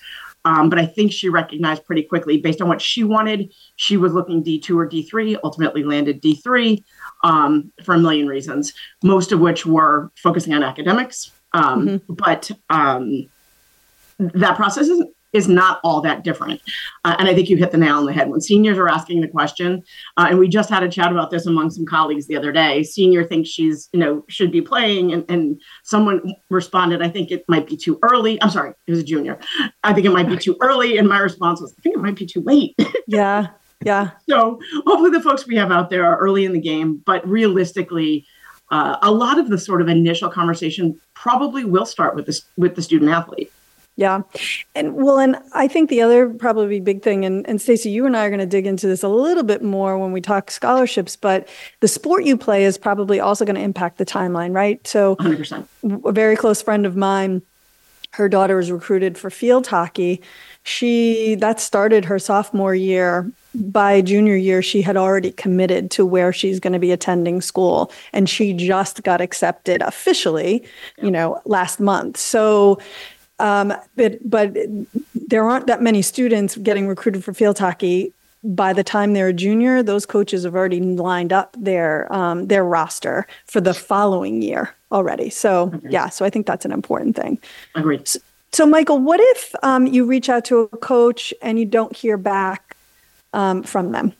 [0.44, 4.14] Um, but I think she recognized pretty quickly, based on what she wanted, she was
[4.14, 6.83] looking D2 or D3, ultimately landed D3
[7.23, 11.33] um, for a million reasons, most of which were focusing on academics.
[11.53, 12.14] Um, mm-hmm.
[12.14, 13.29] But um,
[14.18, 16.60] that process isn't is not all that different.
[17.04, 18.30] Uh, and I think you hit the nail on the head.
[18.30, 19.82] When seniors are asking the question,
[20.16, 22.82] uh, and we just had a chat about this among some colleagues the other day,
[22.82, 25.12] senior thinks she's, you know, should be playing.
[25.12, 28.40] And, and someone responded, I think it might be too early.
[28.42, 29.38] I'm sorry, it was a junior.
[29.84, 30.98] I think it might be too early.
[30.98, 32.74] And my response was, I think it might be too late.
[33.06, 33.48] yeah.
[33.84, 34.10] Yeah.
[34.28, 38.26] So hopefully the folks we have out there are early in the game, but realistically,
[38.70, 42.74] uh, a lot of the sort of initial conversation probably will start with this with
[42.74, 43.52] the student athlete.
[43.98, 44.22] Yeah.
[44.76, 48.16] And well, and I think the other probably big thing, and, and Stacey, you and
[48.16, 51.16] I are going to dig into this a little bit more when we talk scholarships,
[51.16, 51.48] but
[51.80, 54.87] the sport you play is probably also going to impact the timeline, right?
[54.87, 55.66] So 100%.
[56.04, 57.42] a very close friend of mine,
[58.12, 60.22] her daughter was recruited for field hockey.
[60.62, 63.28] She that started her sophomore year.
[63.52, 67.90] By junior year, she had already committed to where she's going to be attending school,
[68.12, 70.64] and she just got accepted officially,
[71.02, 72.16] you know, last month.
[72.16, 72.78] So
[73.38, 74.57] um, but but
[75.14, 78.12] there aren't that many students getting recruited for field hockey.
[78.44, 82.64] By the time they're a junior, those coaches have already lined up their um, their
[82.64, 85.31] roster for the following year already.
[85.31, 85.88] So okay.
[85.90, 87.38] yeah, so I think that's an important thing.
[87.74, 88.07] Agreed.
[88.07, 88.20] So,
[88.53, 92.16] so Michael, what if um, you reach out to a coach and you don't hear
[92.16, 92.77] back
[93.33, 94.12] um, from them?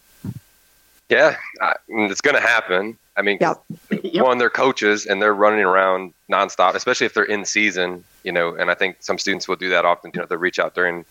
[1.09, 2.99] Yeah, I, it's going to happen.
[3.17, 3.61] I mean, yep.
[4.15, 8.55] one, they're coaches and they're running around nonstop, especially if they're in season, you know,
[8.55, 11.05] and I think some students will do that often, you know, they reach out during,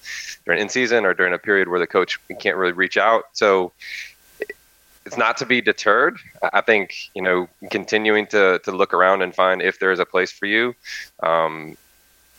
[0.46, 3.26] during in season or during a period where the coach can't really reach out.
[3.34, 3.72] So
[5.06, 6.18] it's not to be deterred.
[6.54, 10.32] I think, you know, continuing to, to look around and find if there's a place
[10.32, 10.76] for you.
[11.22, 11.78] Um,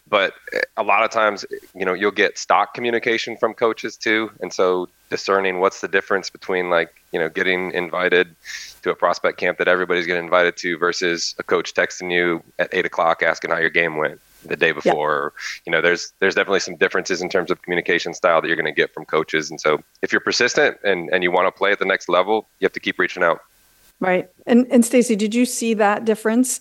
[0.09, 0.35] but
[0.77, 4.89] a lot of times you know you'll get stock communication from coaches too and so
[5.11, 8.35] discerning what's the difference between like you know getting invited
[8.83, 12.69] to a prospect camp that everybody's getting invited to versus a coach texting you at
[12.73, 15.61] eight o'clock asking how your game went the day before yeah.
[15.67, 18.67] you know there's there's definitely some differences in terms of communication style that you're going
[18.67, 21.73] to get from coaches and so if you're persistent and and you want to play
[21.73, 23.41] at the next level you have to keep reaching out
[24.01, 26.61] right and and stacey did you see that difference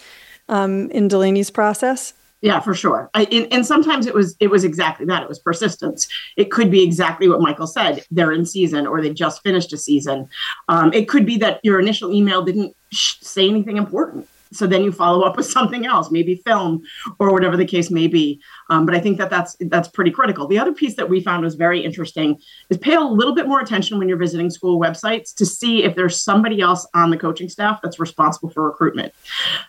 [0.49, 3.09] um, in delaney's process yeah, for sure.
[3.15, 5.23] I, and, and, sometimes it was it was exactly that.
[5.23, 6.07] It was persistence.
[6.35, 8.05] It could be exactly what Michael said.
[8.11, 10.29] They're in season, or they just finished a season.
[10.69, 14.83] Um, it could be that your initial email didn't sh- say anything important so then
[14.83, 16.81] you follow up with something else maybe film
[17.19, 18.41] or whatever the case may be.
[18.69, 20.47] Um, but i think that that's that's pretty critical.
[20.47, 23.59] The other piece that we found was very interesting is pay a little bit more
[23.59, 27.49] attention when you're visiting school websites to see if there's somebody else on the coaching
[27.49, 29.13] staff that's responsible for recruitment.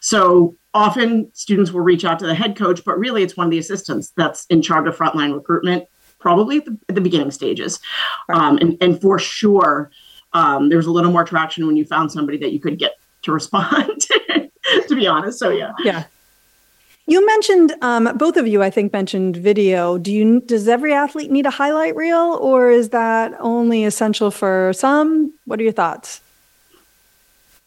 [0.00, 3.50] So often students will reach out to the head coach but really it's one of
[3.50, 5.84] the assistants that's in charge of frontline recruitment
[6.18, 7.80] probably at the, at the beginning stages.
[8.28, 9.90] Um, and, and for sure
[10.32, 12.96] um, there was a little more traction when you found somebody that you could get
[13.22, 14.06] to respond
[14.98, 15.38] be honest.
[15.38, 15.72] So yeah.
[15.82, 16.04] Yeah.
[17.06, 19.96] You mentioned um, both of you, I think, mentioned video.
[19.96, 24.72] Do you does every athlete need a highlight reel, or is that only essential for
[24.74, 25.32] some?
[25.46, 26.20] What are your thoughts?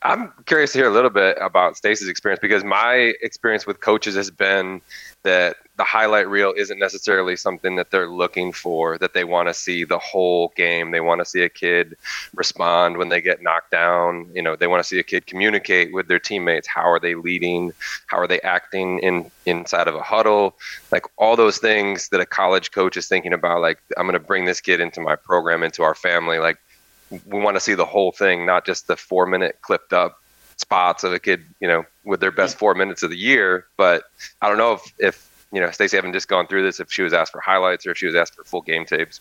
[0.03, 4.15] I'm curious to hear a little bit about Stacey's experience because my experience with coaches
[4.15, 4.81] has been
[5.23, 9.53] that the highlight reel isn't necessarily something that they're looking for, that they want to
[9.53, 10.91] see the whole game.
[10.91, 11.95] They want to see a kid
[12.35, 14.29] respond when they get knocked down.
[14.33, 16.67] You know, they want to see a kid communicate with their teammates.
[16.67, 17.73] How are they leading?
[18.07, 20.55] How are they acting in inside of a huddle?
[20.91, 24.19] Like all those things that a college coach is thinking about, like, I'm going to
[24.19, 26.37] bring this kid into my program, into our family.
[26.37, 26.57] Like,
[27.25, 30.20] we want to see the whole thing, not just the four minute clipped up
[30.71, 33.65] spots of a kid, you know, with their best four minutes of the year.
[33.75, 34.05] But
[34.41, 37.01] I don't know if, if you know, Stacey haven't just gone through this, if she
[37.01, 39.19] was asked for highlights or if she was asked for full game tapes.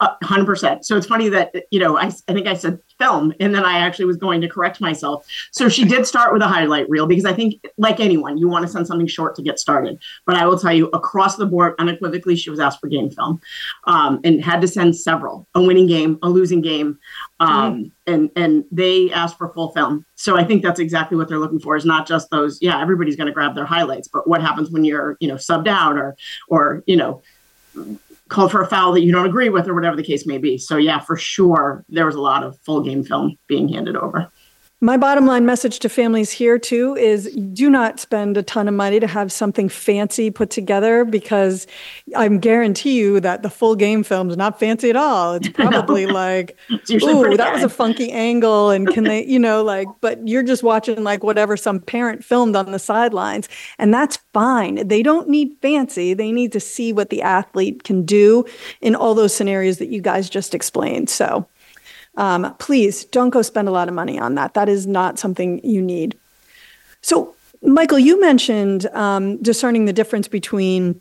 [0.00, 0.86] Hundred uh, percent.
[0.86, 3.78] So it's funny that you know I, I think I said film, and then I
[3.78, 5.26] actually was going to correct myself.
[5.52, 8.64] So she did start with a highlight reel because I think, like anyone, you want
[8.66, 9.98] to send something short to get started.
[10.24, 13.40] But I will tell you, across the board, unequivocally, she was asked for game film,
[13.84, 16.98] um, and had to send several: a winning game, a losing game,
[17.40, 17.90] um, mm.
[18.06, 20.04] and and they asked for full film.
[20.14, 21.76] So I think that's exactly what they're looking for.
[21.76, 22.58] Is not just those.
[22.60, 25.68] Yeah, everybody's going to grab their highlights, but what happens when you're you know subbed
[25.68, 26.16] out or
[26.48, 27.22] or you know
[28.28, 30.58] called for a foul that you don't agree with or whatever the case may be.
[30.58, 34.30] So yeah, for sure, there was a lot of full game film being handed over.
[34.82, 38.74] My bottom line message to families here too is do not spend a ton of
[38.74, 41.66] money to have something fancy put together because
[42.14, 45.32] I'm guarantee you that the full game film is not fancy at all.
[45.32, 49.88] It's probably like, ooh, that was a funky angle, and can they, you know, like,
[50.02, 54.86] but you're just watching like whatever some parent filmed on the sidelines, and that's fine.
[54.86, 56.12] They don't need fancy.
[56.12, 58.44] They need to see what the athlete can do
[58.82, 61.08] in all those scenarios that you guys just explained.
[61.08, 61.48] So
[62.16, 64.54] um, please don't go spend a lot of money on that.
[64.54, 66.16] That is not something you need.
[67.02, 71.00] So, Michael, you mentioned um, discerning the difference between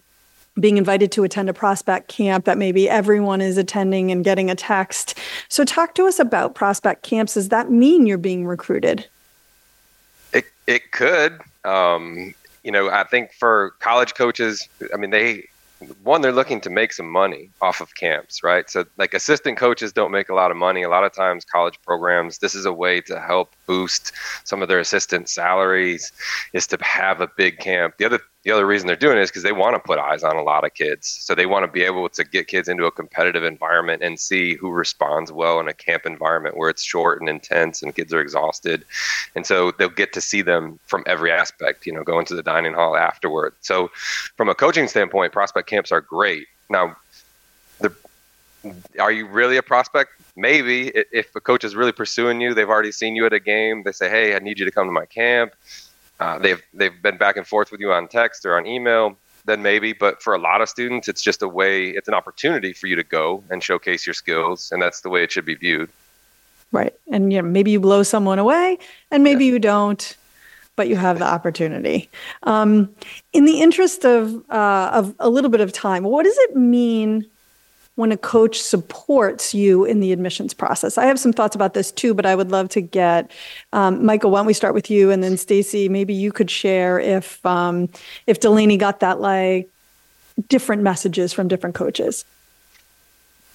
[0.60, 4.56] being invited to attend a prospect camp that maybe everyone is attending and getting a
[4.56, 5.18] text.
[5.50, 7.34] So, talk to us about prospect camps.
[7.36, 9.08] Does that mean you're being recruited?
[10.34, 11.40] It it could.
[11.64, 15.48] Um, you know, I think for college coaches, I mean, they
[16.04, 18.70] one they're looking to make some money off of camps right?
[18.70, 20.84] So like assistant coaches don't make a lot of money.
[20.84, 24.12] A lot of times college programs this is a way to help boost
[24.44, 26.12] some of their assistant salaries
[26.54, 27.98] is to have a big camp.
[27.98, 30.24] The other the other reason they're doing it is because they want to put eyes
[30.24, 31.08] on a lot of kids.
[31.08, 34.54] So they want to be able to get kids into a competitive environment and see
[34.54, 38.22] who responds well in a camp environment where it's short and intense and kids are
[38.22, 38.86] exhausted.
[39.36, 42.44] And so they'll get to see them from every aspect, you know, go into the
[42.44, 43.56] dining hall afterward.
[43.62, 43.90] So
[44.38, 46.46] from a coaching standpoint, prospect camps are great.
[46.70, 46.96] Now,
[47.80, 47.92] the,
[49.00, 50.12] are you really a prospect?
[50.36, 53.84] Maybe if a coach is really pursuing you, they've already seen you at a game.
[53.84, 55.54] They say, "Hey, I need you to come to my camp."
[56.20, 59.62] Uh, they've they've been back and forth with you on text or on email then
[59.62, 62.88] maybe but for a lot of students it's just a way it's an opportunity for
[62.88, 65.90] you to go and showcase your skills and that's the way it should be viewed.
[66.72, 66.94] Right.
[67.12, 68.78] And you know maybe you blow someone away
[69.12, 69.54] and maybe yeah.
[69.54, 70.18] you don't
[70.78, 72.10] but you have the opportunity.
[72.44, 72.94] Um,
[73.32, 77.26] in the interest of uh, of a little bit of time what does it mean
[77.96, 80.98] when a coach supports you in the admissions process.
[80.98, 83.32] I have some thoughts about this too, but I would love to get
[83.74, 84.32] um, Michael.
[84.32, 85.90] Why don't we start with you, and then Stacey?
[85.90, 87.90] Maybe you could share if um,
[88.28, 89.70] if Delaney got that like
[90.50, 92.26] different messages from different coaches.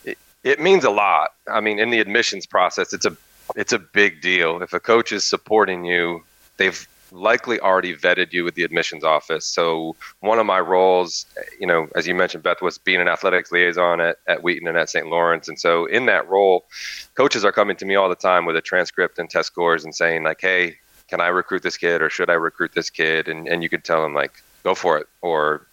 [0.04, 1.30] It, it means a lot.
[1.46, 3.16] I mean, in the admissions process, it's a
[3.56, 4.62] it's a big deal.
[4.62, 6.22] If a coach is supporting you,
[6.56, 9.46] they've likely already vetted you with the admissions office.
[9.46, 11.26] So one of my roles,
[11.58, 14.76] you know, as you mentioned, Beth, was being an athletics liaison at, at Wheaton and
[14.76, 15.06] at St.
[15.06, 15.48] Lawrence.
[15.48, 16.66] And so in that role,
[17.14, 19.94] coaches are coming to me all the time with a transcript and test scores and
[19.94, 20.76] saying like, hey,
[21.08, 23.28] can I recruit this kid or should I recruit this kid?
[23.28, 25.66] And, and you could tell them like, go for it or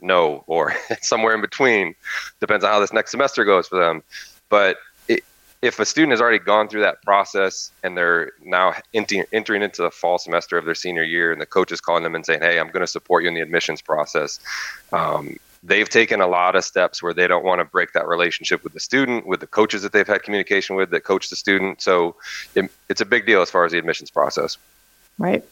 [0.00, 1.94] no or somewhere in between.
[2.40, 4.02] Depends on how this next semester goes for them.
[4.48, 4.78] But
[5.60, 9.90] if a student has already gone through that process and they're now entering into the
[9.90, 12.58] fall semester of their senior year and the coach is calling them and saying hey
[12.58, 14.38] i'm going to support you in the admissions process
[14.92, 18.62] um, they've taken a lot of steps where they don't want to break that relationship
[18.62, 21.82] with the student with the coaches that they've had communication with that coach the student.
[21.82, 22.16] So
[22.54, 24.56] it, it's a big deal as far as the admissions process.
[25.18, 25.44] Right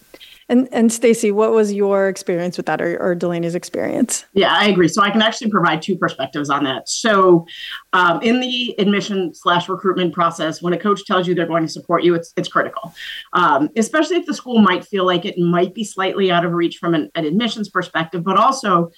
[0.49, 4.25] and and Stacey, what was your experience with that, or, or Delaney's experience?
[4.33, 4.89] Yeah, I agree.
[4.89, 6.89] So I can actually provide two perspectives on that.
[6.89, 7.47] So,
[7.93, 11.73] um, in the admission slash recruitment process, when a coach tells you they're going to
[11.73, 12.95] support you, it's it's critical,
[13.33, 16.79] um, especially if the school might feel like it might be slightly out of reach
[16.79, 18.91] from an, an admissions perspective, but also,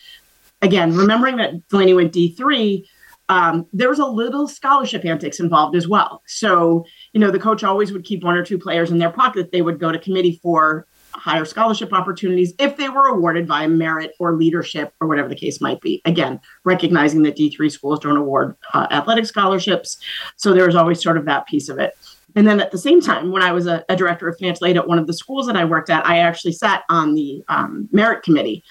[0.63, 2.89] again, remembering that Delaney went D three.
[3.31, 6.23] Um, there was a little scholarship antics involved as well.
[6.27, 9.53] So, you know, the coach always would keep one or two players in their pocket.
[9.53, 14.13] They would go to committee for higher scholarship opportunities if they were awarded via merit
[14.19, 16.01] or leadership or whatever the case might be.
[16.05, 19.99] Again, recognizing that D3 schools don't award uh, athletic scholarships.
[20.37, 21.97] So there was always sort of that piece of it.
[22.37, 24.77] And then at the same time, when I was a, a director of financial aid
[24.77, 27.89] at one of the schools that I worked at, I actually sat on the um,
[27.91, 28.63] merit committee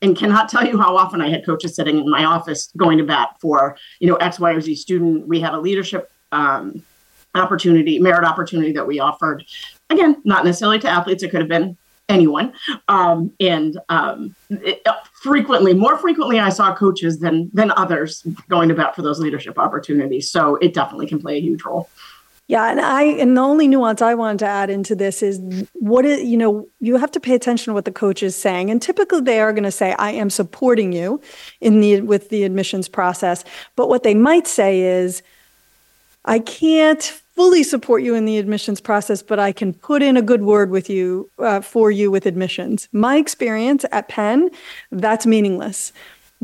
[0.00, 3.04] and cannot tell you how often I had coaches sitting in my office going to
[3.04, 5.28] bat for, you know, X, Y, or Z student.
[5.28, 6.82] We had a leadership um,
[7.34, 9.44] opportunity, merit opportunity that we offered.
[9.90, 11.22] Again, not necessarily to athletes.
[11.22, 11.76] It could have been
[12.12, 12.52] anyone.
[12.88, 18.68] Um, and um, it, uh, frequently, more frequently, I saw coaches than than others going
[18.68, 20.30] to bat for those leadership opportunities.
[20.30, 21.88] So it definitely can play a huge role.
[22.48, 25.40] Yeah, and I and the only nuance I wanted to add into this is
[25.74, 28.68] what is you know you have to pay attention to what the coach is saying,
[28.70, 31.20] and typically they are going to say I am supporting you
[31.60, 33.44] in the with the admissions process,
[33.76, 35.22] but what they might say is
[36.24, 40.22] I can't fully support you in the admissions process, but I can put in a
[40.22, 42.88] good word with you uh, for you with admissions.
[42.92, 44.50] My experience at Penn,
[44.90, 45.92] that's meaningless.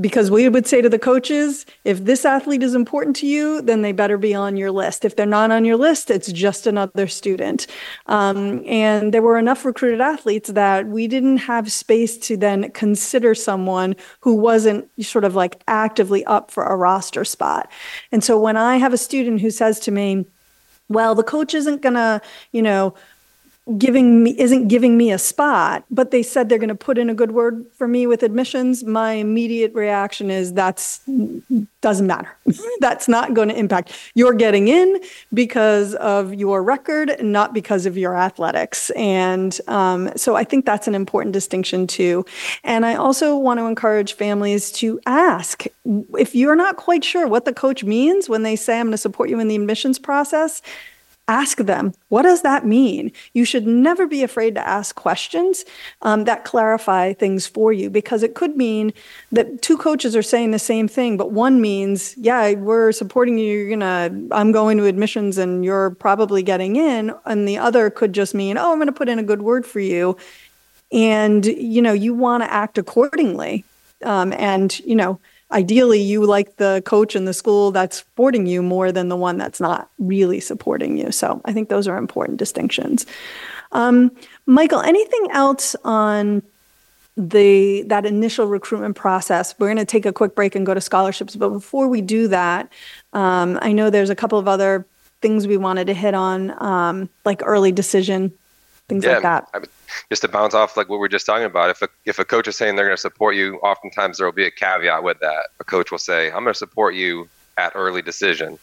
[0.01, 3.83] Because we would say to the coaches if this athlete is important to you then
[3.83, 5.05] they better be on your list.
[5.05, 7.67] If they're not on your list it's just another student.
[8.07, 13.35] Um, and there were enough recruited athletes that we didn't have space to then consider
[13.35, 17.69] someone who wasn't sort of like actively up for a roster spot.
[18.13, 20.27] And so when i have a student who says to me
[20.89, 22.21] well, the coach isn't going to,
[22.53, 22.95] you know,
[23.77, 27.11] giving me isn't giving me a spot but they said they're going to put in
[27.11, 31.01] a good word for me with admissions my immediate reaction is that's
[31.81, 32.37] doesn't matter.
[32.81, 33.93] That's not going to impact.
[34.15, 35.01] You're getting in
[35.33, 38.91] because of your record not because of your athletics.
[38.91, 42.25] And um, so i think that's an important distinction too.
[42.65, 45.67] And i also want to encourage families to ask
[46.19, 48.99] if you're not quite sure what the coach means when they say i'm going to
[48.99, 50.63] support you in the admissions process
[51.29, 53.13] ask them, what does that mean?
[53.35, 55.65] You should never be afraid to ask questions
[56.03, 58.93] um, that clarify things for you because it could mean
[59.31, 63.59] that two coaches are saying the same thing, but one means, yeah, we're supporting you,
[63.59, 67.15] you're gonna, I'm going to admissions and you're probably getting in.
[67.27, 69.81] And the other could just mean, oh, I'm gonna put in a good word for
[69.81, 70.17] you.
[70.91, 73.65] And, you know, you wanna act accordingly.
[74.03, 75.21] Um, and, you know,
[75.51, 79.39] ideally you like the coach in the school that's supporting you more than the one
[79.39, 81.11] that's not really supporting you.
[81.11, 83.07] So I think those are important distinctions.
[83.73, 84.11] Um,
[84.47, 86.43] Michael, anything else on
[87.17, 89.55] the that initial recruitment process?
[89.59, 92.29] We're going to take a quick break and go to scholarships, but before we do
[92.29, 92.71] that,
[93.13, 94.87] um, I know there's a couple of other
[95.21, 98.33] things we wanted to hit on, um, like early decision,
[98.89, 99.49] things yeah, like that.
[99.53, 99.59] I,
[100.09, 102.25] just to bounce off like what we are just talking about, if a, if a
[102.25, 105.19] coach is saying they're going to support you, oftentimes there will be a caveat with
[105.21, 105.49] that.
[105.61, 108.59] A coach will say, I'm going to support you at early decision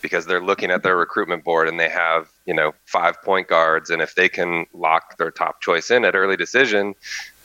[0.00, 3.90] because they're looking at their recruitment board and they have, you know, five point guards.
[3.90, 6.94] And if they can lock their top choice in at early decision,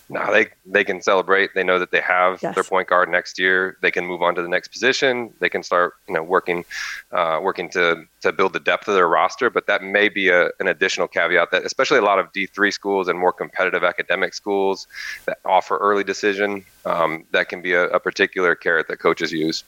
[0.10, 1.54] now they they can celebrate.
[1.54, 2.56] They know that they have yes.
[2.56, 3.78] their point guard next year.
[3.82, 5.34] They can move on to the next position.
[5.40, 6.66] They can start you know working
[7.12, 9.50] uh, working to to build the depth of their roster.
[9.50, 12.72] But that may be a, an additional caveat that especially a lot of D three
[12.72, 14.88] schools and more competitive academic schools
[15.26, 19.64] that offer early decision um, that can be a, a particular carrot that coaches use.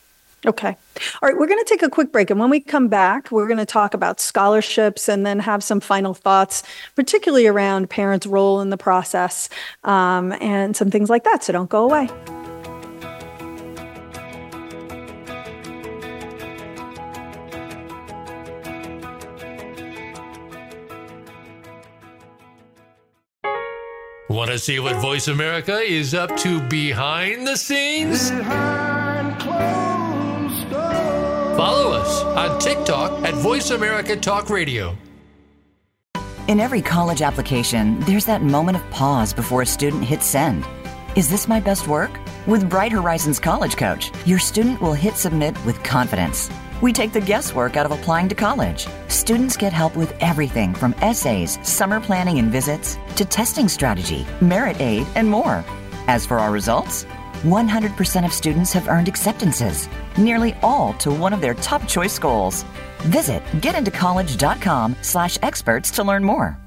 [0.48, 0.78] Okay.
[1.22, 2.30] All right, we're going to take a quick break.
[2.30, 5.80] And when we come back, we're going to talk about scholarships and then have some
[5.80, 6.64] final thoughts,
[6.96, 9.50] particularly around parents' role in the process
[9.84, 11.44] um, and some things like that.
[11.44, 12.10] So don't go away.
[24.28, 28.32] Want to see what Voice America is up to behind the scenes?
[28.32, 29.95] Behind
[31.56, 34.94] Follow us on TikTok at Voice America Talk Radio.
[36.50, 40.66] In every college application, there's that moment of pause before a student hits send.
[41.16, 42.20] Is this my best work?
[42.46, 46.52] With Bright Horizons College Coach, your student will hit submit with confidence.
[46.82, 48.86] We take the guesswork out of applying to college.
[49.08, 54.82] Students get help with everything from essays, summer planning and visits, to testing strategy, merit
[54.82, 55.64] aid, and more.
[56.08, 57.06] As for our results,
[57.46, 59.88] 100% of students have earned acceptances,
[60.18, 62.64] nearly all to one of their top choice schools.
[63.04, 66.60] Visit getintocollege.com slash experts to learn more.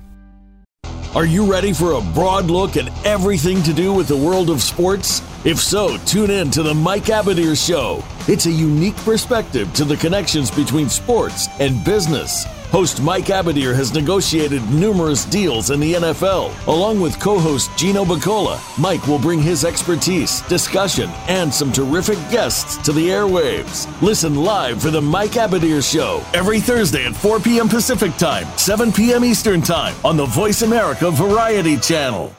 [1.15, 4.63] Are you ready for a broad look at everything to do with the world of
[4.63, 5.23] sports?
[5.45, 8.05] If so, tune in to the Mike Abadir Show.
[8.31, 12.45] It's a unique perspective to the connections between sports and business.
[12.71, 16.53] Host Mike Abadir has negotiated numerous deals in the NFL.
[16.67, 22.19] Along with co host Gino Bacola, Mike will bring his expertise, discussion, and some terrific
[22.31, 23.89] guests to the airwaves.
[24.03, 27.69] Listen live for The Mike Abadir Show every Thursday at 4 p.m.
[27.69, 29.25] Pacific Time, 7 p.m.
[29.25, 32.35] Eastern Time on the Voice America Variety Channel.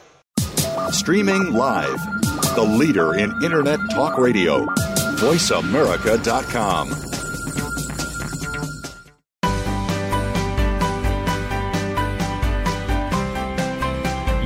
[0.92, 2.00] Streaming live,
[2.54, 4.64] the leader in Internet talk radio,
[5.16, 7.09] voiceamerica.com.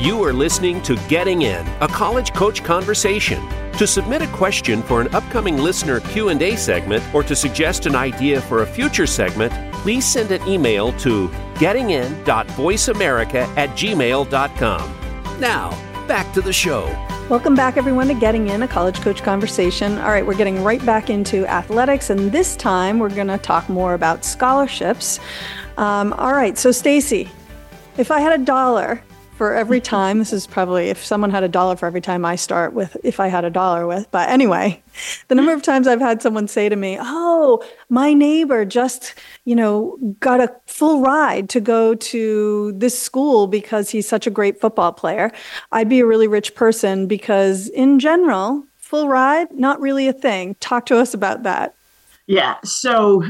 [0.05, 3.43] You are listening to Getting In, a college coach conversation.
[3.79, 8.43] To submit a question for an upcoming listener Q&A segment or to suggest an idea
[8.43, 15.41] for a future segment, please send an email to gettingin.voiceamerica at gmail.com.
[15.41, 15.71] Now,
[16.07, 16.85] back to the show.
[17.31, 19.97] Welcome back, everyone, to Getting In, a college coach conversation.
[19.97, 23.71] All right, we're getting right back into athletics, and this time we're going to talk
[23.71, 25.19] more about scholarships.
[25.79, 27.31] Um, all right, so Stacey,
[27.97, 29.03] if I had a dollar
[29.37, 30.19] for every time.
[30.19, 33.21] This is probably if someone had a dollar for every time I start with, if
[33.21, 34.11] I had a dollar with.
[34.11, 34.83] But anyway,
[35.29, 39.15] the number of times I've had someone say to me, Oh, my neighbor just,
[39.45, 44.31] you know, got a full ride to go to this school because he's such a
[44.31, 45.31] great football player.
[45.73, 50.57] I'd be a really rich person because, in general, full ride, not really a thing.
[50.61, 51.75] Talk to us about that.
[52.27, 52.57] Yeah.
[52.65, 53.25] So,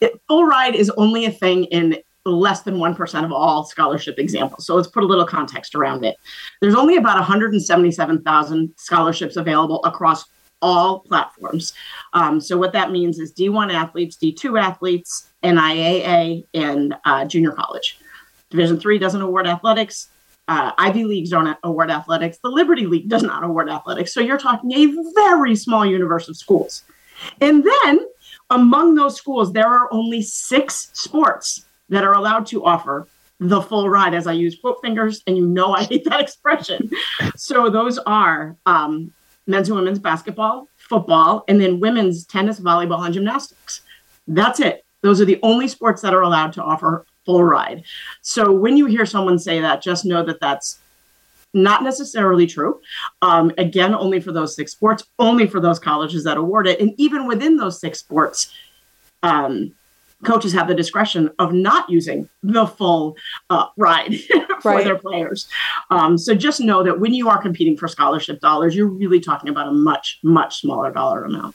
[0.00, 4.66] it, full ride is only a thing in less than 1% of all scholarship examples.
[4.66, 6.16] So let's put a little context around it.
[6.60, 10.24] There's only about 177,000 scholarships available across
[10.60, 11.74] all platforms.
[12.12, 17.98] Um, so what that means is D1 athletes, D2 athletes, NIAA, and uh, junior college.
[18.50, 20.08] Division three doesn't award athletics.
[20.46, 22.38] Uh, Ivy Leagues don't award athletics.
[22.42, 24.12] The Liberty League does not award athletics.
[24.12, 26.84] So you're talking a very small universe of schools.
[27.40, 28.00] And then
[28.50, 33.06] among those schools, there are only six sports that are allowed to offer
[33.38, 36.90] the full ride as I use quote fingers, and you know I hate that expression.
[37.36, 39.12] So those are um,
[39.46, 43.82] men's and women's basketball, football, and then women's tennis, volleyball, and gymnastics.
[44.26, 44.84] That's it.
[45.02, 47.84] Those are the only sports that are allowed to offer full ride.
[48.22, 50.78] So when you hear someone say that, just know that that's
[51.54, 52.80] not necessarily true.
[53.20, 56.80] Um, again, only for those six sports, only for those colleges that award it.
[56.80, 58.52] And even within those six sports,
[59.22, 59.72] um,
[60.24, 63.16] coaches have the discretion of not using the full
[63.50, 64.18] uh, ride
[64.60, 64.84] for right.
[64.84, 65.48] their players.
[65.90, 69.48] Um, so just know that when you are competing for scholarship dollars, you're really talking
[69.50, 71.54] about a much, much smaller dollar amount.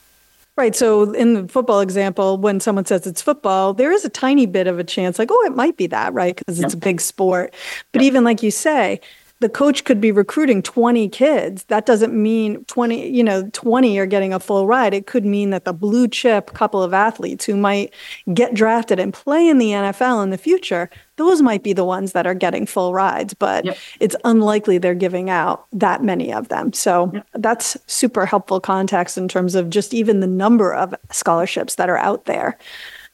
[0.58, 0.74] Right.
[0.74, 4.66] So in the football example, when someone says it's football, there is a tiny bit
[4.66, 6.34] of a chance, like, oh, it might be that, right?
[6.34, 6.82] Because it's yep.
[6.82, 7.54] a big sport.
[7.92, 8.08] But yep.
[8.08, 9.00] even like you say,
[9.40, 11.64] the coach could be recruiting 20 kids.
[11.64, 14.92] That doesn't mean 20, you know, 20 are getting a full ride.
[14.92, 17.94] It could mean that the blue chip couple of athletes who might
[18.34, 22.12] get drafted and play in the NFL in the future, those might be the ones
[22.12, 23.76] that are getting full rides, but yep.
[24.00, 26.72] it's unlikely they're giving out that many of them.
[26.72, 27.26] So yep.
[27.34, 31.98] that's super helpful context in terms of just even the number of scholarships that are
[31.98, 32.58] out there.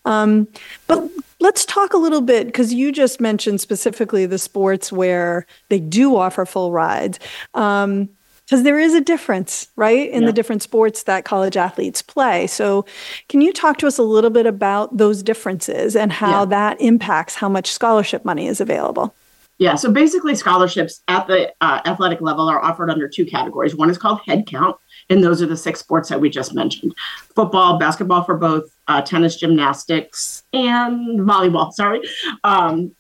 [0.07, 0.49] Um,
[0.87, 1.11] but
[1.45, 6.17] let's talk a little bit because you just mentioned specifically the sports where they do
[6.17, 7.21] offer full rides.
[7.53, 8.09] Um,
[8.47, 10.27] because there is a difference, right, in yeah.
[10.27, 12.47] the different sports that college athletes play.
[12.47, 12.85] So,
[13.31, 16.45] can you talk to us a little bit about those differences and how yeah.
[16.47, 19.15] that impacts how much scholarship money is available?
[19.57, 23.75] Yeah, so basically, scholarships at the uh, athletic level are offered under two categories.
[23.75, 24.77] One is called head count,
[25.11, 26.95] and those are the six sports that we just mentioned
[27.35, 31.73] football, basketball for both, uh, tennis, gymnastics, and volleyball.
[31.73, 32.01] Sorry.
[32.43, 32.95] Um,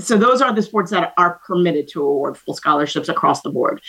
[0.00, 3.80] so those are the sports that are permitted to award full scholarships across the board.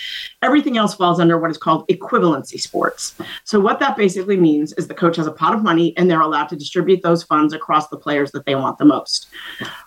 [0.42, 3.16] Everything else falls under what is called equivalency sports.
[3.44, 6.22] So what that basically means is the coach has a pot of money and they're
[6.22, 9.28] allowed to distribute those funds across the players that they want the most.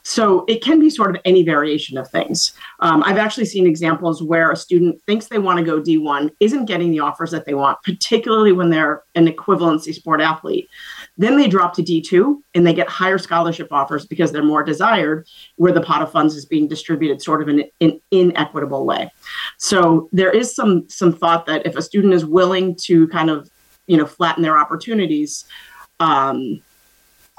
[0.02, 2.52] So it can be sort of any variation of things.
[2.80, 6.64] Um, I've actually seen examples where a student thinks they want to go D1, isn't
[6.66, 10.68] getting the offers that they want, particularly when they're an equivalency sport athlete.
[11.16, 15.26] Then they drop to D2 and they get higher scholarship offers because they're more desired,
[15.56, 19.12] where the pot of funds is being distributed sort of in an inequitable way.
[19.58, 23.48] So there is some some thought that if a student is willing to kind of
[23.86, 25.44] you know flatten their opportunities
[26.00, 26.60] um,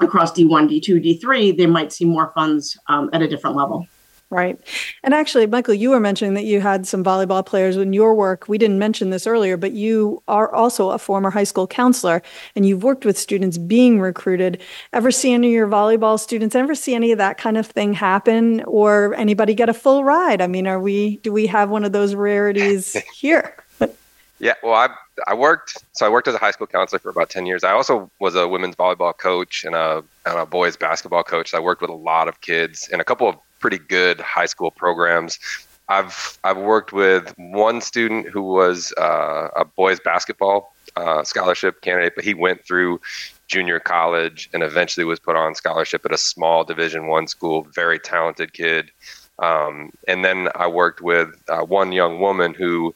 [0.00, 3.86] across D1, D2, D3, they might see more funds um, at a different level.
[4.28, 4.58] Right.
[5.04, 8.48] And actually, Michael, you were mentioning that you had some volleyball players in your work.
[8.48, 12.22] We didn't mention this earlier, but you are also a former high school counselor
[12.56, 14.60] and you've worked with students being recruited.
[14.92, 17.92] Ever see any of your volleyball students ever see any of that kind of thing
[17.92, 20.40] happen or anybody get a full ride?
[20.40, 23.54] I mean, are we, do we have one of those rarities here?
[24.40, 24.54] yeah.
[24.60, 24.88] Well, I,
[25.28, 27.62] I worked, so I worked as a high school counselor for about 10 years.
[27.62, 31.52] I also was a women's volleyball coach and a, and a boys basketball coach.
[31.52, 33.36] So I worked with a lot of kids and a couple of
[33.66, 35.40] pretty good high school programs.
[35.88, 42.12] I've I've worked with one student who was uh, a boys basketball uh, scholarship candidate,
[42.14, 43.00] but he went through
[43.48, 47.66] junior college and eventually was put on scholarship at a small Division One school.
[47.74, 48.92] Very talented kid.
[49.40, 52.94] Um, and then I worked with uh, one young woman who,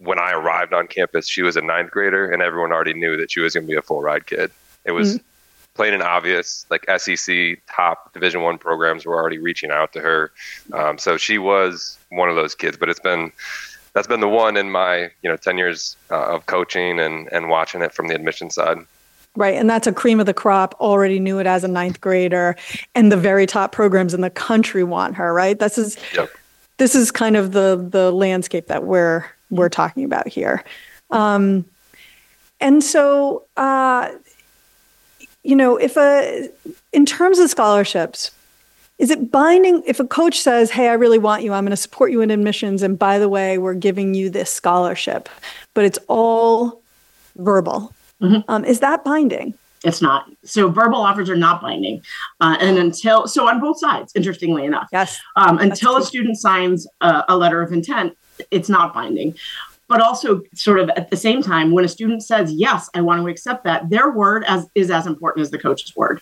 [0.00, 3.30] when I arrived on campus, she was a ninth grader, and everyone already knew that
[3.30, 4.50] she was going to be a full ride kid.
[4.84, 5.26] It was mm-hmm
[5.74, 6.66] plain and obvious.
[6.70, 10.32] Like SEC top Division One programs were already reaching out to her,
[10.72, 12.76] um, so she was one of those kids.
[12.76, 13.32] But it's been
[13.92, 17.48] that's been the one in my you know ten years uh, of coaching and and
[17.48, 18.78] watching it from the admission side.
[19.36, 19.56] Right.
[19.56, 22.54] And that's a cream of the crop, already knew it as a ninth grader.
[22.94, 25.58] And the very top programs in the country want her, right?
[25.58, 26.30] This is yep.
[26.76, 30.62] this is kind of the the landscape that we're we're talking about here.
[31.10, 31.64] Um,
[32.60, 34.10] and so uh,
[35.44, 36.48] you know, if a,
[36.92, 38.32] in terms of scholarships,
[38.98, 41.76] is it binding if a coach says, Hey, I really want you, I'm going to
[41.76, 42.82] support you in admissions.
[42.82, 45.28] And by the way, we're giving you this scholarship,
[45.74, 46.80] but it's all
[47.36, 47.92] verbal.
[48.22, 48.50] Mm-hmm.
[48.50, 49.54] Um, is that binding?
[49.84, 50.30] It's not.
[50.44, 52.02] So verbal offers are not binding.
[52.40, 54.88] Uh, and until, so on both sides, interestingly enough.
[54.92, 55.20] Yes.
[55.36, 58.16] Um, until a student signs a, a letter of intent,
[58.50, 59.34] it's not binding
[59.94, 63.22] but also sort of at the same time when a student says yes i want
[63.22, 66.20] to accept that their word as is as important as the coach's word.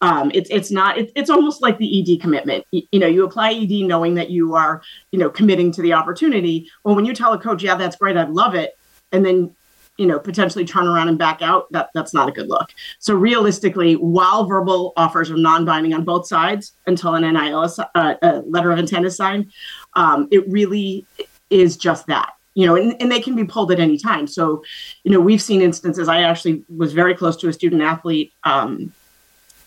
[0.00, 2.66] Um, it's it's not it, it's almost like the ed commitment.
[2.72, 5.92] You, you, know you apply ed knowing that you are you know committing to the
[5.92, 6.68] opportunity.
[6.82, 8.76] Well when you tell a coach yeah that's great i love it
[9.12, 9.54] and then
[9.98, 12.70] you know potentially turn around and back out that that's not a good look.
[12.98, 18.72] So realistically while verbal offers are non-binding on both sides until an nil uh, letter
[18.72, 19.52] of intent is signed
[19.94, 21.06] um, it really
[21.50, 24.26] is just that you know and, and they can be pulled at any time.
[24.26, 24.62] So
[25.04, 28.92] you know we've seen instances i actually was very close to a student athlete um,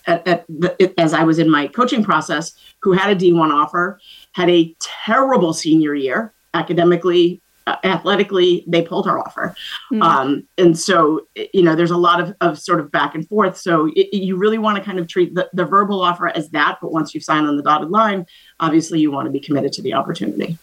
[0.08, 4.00] at, at the, as i was in my coaching process who had a d1 offer
[4.34, 9.56] had a terrible senior year academically uh, athletically they pulled her offer.
[9.92, 10.02] Mm-hmm.
[10.04, 13.58] um, and so you know there's a lot of, of sort of back and forth.
[13.58, 16.78] So it, you really want to kind of treat the, the verbal offer as that
[16.80, 18.26] but once you sign on the dotted line
[18.60, 20.60] obviously you want to be committed to the opportunity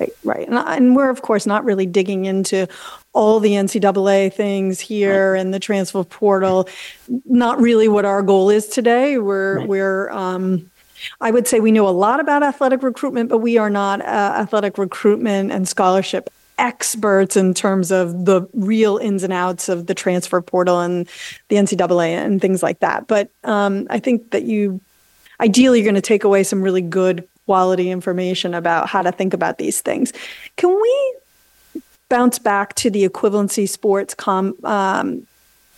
[0.00, 0.48] Right, right.
[0.48, 2.66] And, and, we're, of course, not really digging into
[3.12, 5.40] all the NCAA things here right.
[5.40, 6.68] and the transfer portal.
[7.24, 9.18] Not really what our goal is today.
[9.18, 9.68] We're, right.
[9.68, 10.70] we're, um,
[11.20, 14.04] I would say we know a lot about athletic recruitment, but we are not uh,
[14.38, 19.94] athletic recruitment and scholarship experts in terms of the real ins and outs of the
[19.94, 21.08] transfer portal and
[21.48, 23.06] the NCAA and things like that.
[23.06, 24.80] But um, I think that you
[25.40, 29.32] ideally you're going to take away some really good quality information about how to think
[29.32, 30.12] about these things.
[30.56, 31.14] Can we
[32.08, 35.26] bounce back to the equivalency sports com, um,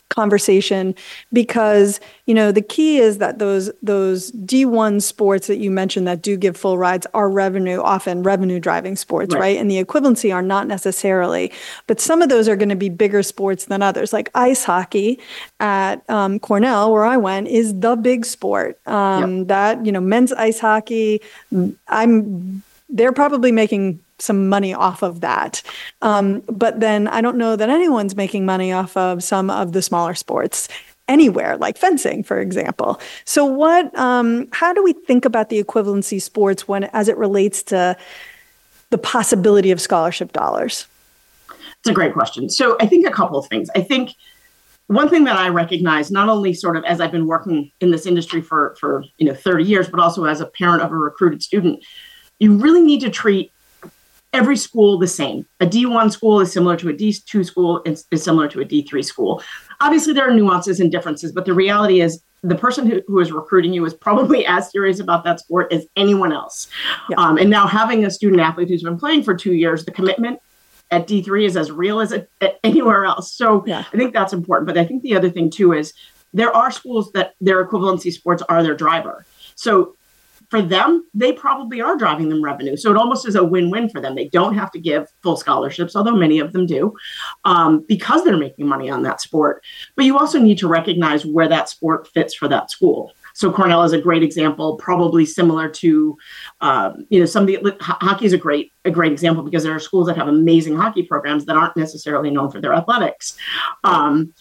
[0.09, 0.95] conversation
[1.33, 6.23] because you know the key is that those those D1 sports that you mentioned that
[6.23, 9.57] do give full rides are revenue often revenue driving sports right, right?
[9.59, 11.53] and the equivalency are not necessarily
[11.87, 15.19] but some of those are going to be bigger sports than others like ice hockey
[15.61, 19.49] at um, Cornell where I went is the big sport um, yep.
[19.49, 21.21] that you know men's ice hockey
[21.89, 25.62] I'm they're probably making some money off of that.
[26.03, 29.83] Um, but then I don't know that anyone's making money off of some of the
[29.83, 30.69] smaller sports
[31.09, 33.01] anywhere, like fencing, for example.
[33.25, 33.97] So, what?
[33.99, 37.97] Um, how do we think about the equivalency sports when, as it relates to
[38.91, 40.87] the possibility of scholarship dollars?
[41.81, 42.51] It's a great question.
[42.51, 43.71] So, I think a couple of things.
[43.75, 44.14] I think
[44.89, 48.07] one thing that I recognize, not only sort of as I've been working in this
[48.07, 51.43] industry for for you know 30 years, but also as a parent of a recruited
[51.43, 51.85] student,
[52.39, 53.53] you really need to treat
[54.33, 55.47] every school the same.
[55.61, 59.05] A D1 school is similar to a D2 school, is, is similar to a D3
[59.05, 59.43] school.
[59.81, 63.33] Obviously, there are nuances and differences, but the reality is the person who, who is
[63.33, 66.68] recruiting you is probably as serious about that sport as anyone else.
[67.09, 67.16] Yeah.
[67.18, 70.41] Um, and now having a student athlete who's been playing for two years, the commitment
[70.91, 72.31] at D3 is as real as it,
[72.64, 73.33] anywhere else.
[73.33, 73.85] So yeah.
[73.93, 74.66] I think that's important.
[74.66, 75.93] But I think the other thing too is
[76.33, 79.24] there are schools that their equivalency sports are their driver.
[79.55, 79.97] So
[80.49, 82.77] for them, they probably are driving them revenue.
[82.77, 84.15] So it almost is a win win for them.
[84.15, 86.95] They don't have to give full scholarships, although many of them do,
[87.45, 89.63] um, because they're making money on that sport.
[89.95, 93.13] But you also need to recognize where that sport fits for that school.
[93.35, 96.17] So Cornell is a great example, probably similar to,
[96.61, 99.75] um, you know, some of the hockey is a great a great example because there
[99.75, 103.37] are schools that have amazing hockey programs that aren't necessarily known for their athletics.
[103.85, 104.33] Um,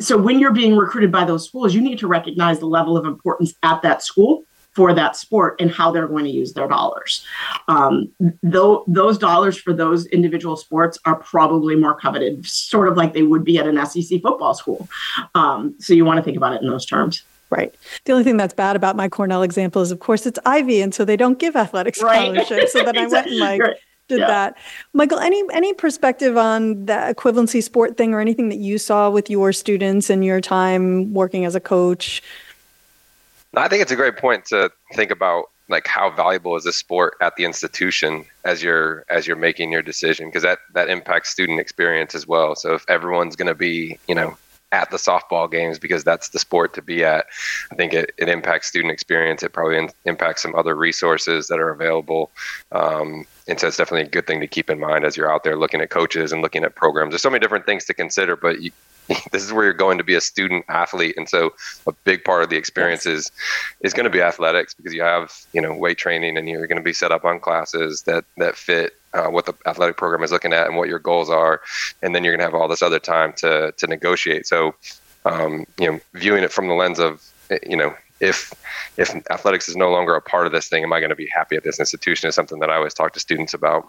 [0.00, 3.04] so when you're being recruited by those schools, you need to recognize the level of
[3.06, 4.44] importance at that school
[4.76, 7.24] for that sport and how they're going to use their dollars.
[7.66, 8.12] Um,
[8.42, 13.22] though those dollars for those individual sports are probably more coveted, sort of like they
[13.22, 14.86] would be at an SEC football school.
[15.34, 17.22] Um, so you want to think about it in those terms.
[17.48, 17.74] Right.
[18.04, 20.92] The only thing that's bad about my Cornell example is, of course, it's Ivy, and
[20.92, 22.50] so they don't give athletic scholarships.
[22.50, 22.68] Right.
[22.68, 23.76] So then I went and like right.
[24.08, 24.26] did yeah.
[24.26, 24.58] that.
[24.92, 29.30] Michael, any any perspective on the equivalency sport thing, or anything that you saw with
[29.30, 32.20] your students in your time working as a coach?
[33.54, 37.16] I think it's a great point to think about like how valuable is a sport
[37.20, 41.58] at the institution as you're as you're making your decision because that that impacts student
[41.58, 42.54] experience as well.
[42.54, 44.36] So if everyone's going to be, you know,
[44.72, 47.26] at the softball games because that's the sport to be at.
[47.70, 49.42] I think it, it impacts student experience.
[49.42, 52.30] It probably in, impacts some other resources that are available.
[52.72, 55.44] Um, and so it's definitely a good thing to keep in mind as you're out
[55.44, 57.12] there looking at coaches and looking at programs.
[57.12, 58.72] There's so many different things to consider, but you,
[59.32, 61.16] this is where you're going to be a student athlete.
[61.16, 61.54] And so
[61.86, 63.30] a big part of the experience is
[63.80, 66.78] is going to be athletics because you have you know weight training and you're going
[66.78, 70.32] to be set up on classes that that fit uh, what the athletic program is
[70.32, 71.60] looking at and what your goals are.
[72.02, 74.46] And then you're going to have all this other time to to negotiate.
[74.46, 74.74] So
[75.26, 78.54] um, you know viewing it from the lens of eh, you know if
[78.96, 81.26] if athletics is no longer a part of this thing am i going to be
[81.26, 83.86] happy at this institution is something that i always talk to students about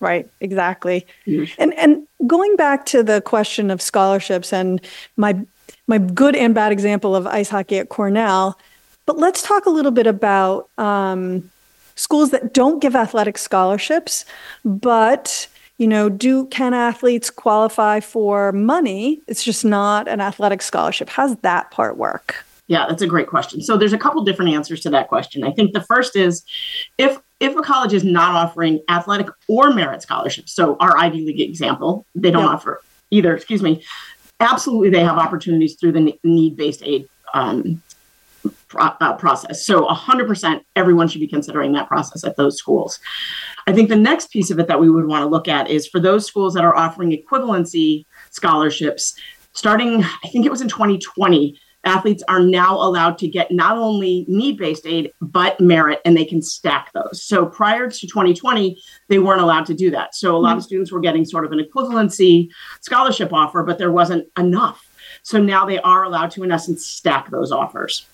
[0.00, 1.06] Right, exactly.
[1.26, 1.60] Mm-hmm.
[1.60, 4.80] And and going back to the question of scholarships and
[5.16, 5.38] my
[5.86, 8.58] my good and bad example of ice hockey at Cornell,
[9.06, 11.50] but let's talk a little bit about um,
[11.94, 14.24] schools that don't give athletic scholarships,
[14.64, 19.20] but you know, do can athletes qualify for money?
[19.28, 21.08] It's just not an athletic scholarship.
[21.08, 22.44] How's that part work?
[22.66, 23.62] Yeah, that's a great question.
[23.62, 25.42] So there's a couple different answers to that question.
[25.42, 26.44] I think the first is
[26.98, 31.40] if if a college is not offering athletic or merit scholarships, so our Ivy League
[31.40, 32.80] example, they don't offer
[33.10, 33.84] either, excuse me,
[34.40, 37.82] absolutely they have opportunities through the need-based aid um,
[38.68, 39.64] pro- uh, process.
[39.64, 42.98] So 100% everyone should be considering that process at those schools.
[43.66, 45.86] I think the next piece of it that we would want to look at is
[45.86, 49.14] for those schools that are offering equivalency scholarships,
[49.52, 51.58] starting, I think it was in 2020,
[51.88, 56.24] athletes are now allowed to get not only need based aid, but merit, and they
[56.24, 57.22] can stack those.
[57.22, 60.14] So prior to 2020, they weren't allowed to do that.
[60.14, 60.58] So a lot mm-hmm.
[60.58, 62.48] of students were getting sort of an equivalency
[62.80, 64.84] scholarship offer, but there wasn't enough.
[65.22, 68.06] So now they are allowed to, in essence, stack those offers.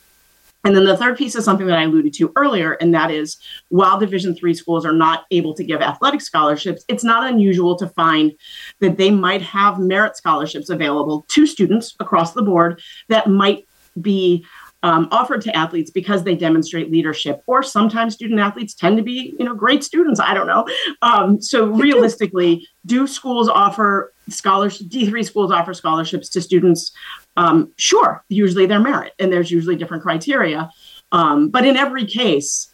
[0.65, 3.37] And then the third piece is something that I alluded to earlier, and that is
[3.69, 7.89] while Division three schools are not able to give athletic scholarships, it's not unusual to
[7.89, 8.33] find
[8.81, 13.69] that they might have merit scholarships available to students across the board that might
[14.01, 14.45] be
[14.85, 17.43] um, offered to athletes because they demonstrate leadership.
[17.47, 20.21] Or sometimes student athletes tend to be you know great students.
[20.21, 20.67] I don't know.
[21.03, 26.93] Um, so realistically do schools offer scholarships d3 schools offer scholarships to students?
[27.37, 30.71] Um, sure usually they're merit and there's usually different criteria.
[31.13, 32.71] Um, but in every case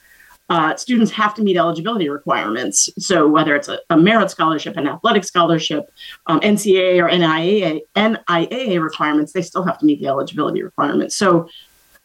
[0.48, 2.90] uh, students have to meet eligibility requirements.
[2.98, 5.92] So whether it's a, a merit scholarship, an athletic scholarship,
[6.26, 11.14] um, NCAA or NIAA, NIAA requirements, they still have to meet the eligibility requirements.
[11.14, 11.48] So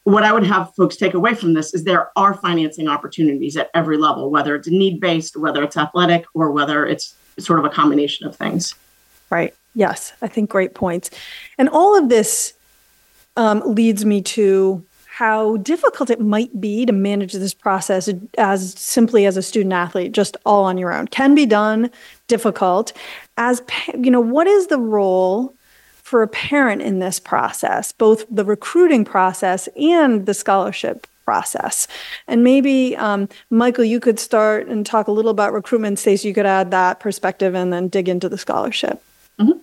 [0.05, 3.71] what I would have folks take away from this is there are financing opportunities at
[3.73, 7.69] every level, whether it's need based, whether it's athletic, or whether it's sort of a
[7.69, 8.75] combination of things.
[9.31, 9.53] Right.
[9.73, 11.09] Yes, I think great points.
[11.57, 12.53] And all of this
[13.35, 19.25] um, leads me to how difficult it might be to manage this process as simply
[19.25, 21.07] as a student athlete, just all on your own.
[21.07, 21.89] Can be done,
[22.27, 22.93] difficult.
[23.37, 23.63] As
[23.97, 25.54] you know, what is the role
[26.05, 31.87] for a parent in this process, both the recruiting process and the scholarship process.
[32.27, 35.97] And maybe, um, Michael, you could start and talk a little about recruitment.
[35.97, 39.01] Stacey, you could add that perspective and then dig into the scholarship.
[39.39, 39.57] Mm-hmm.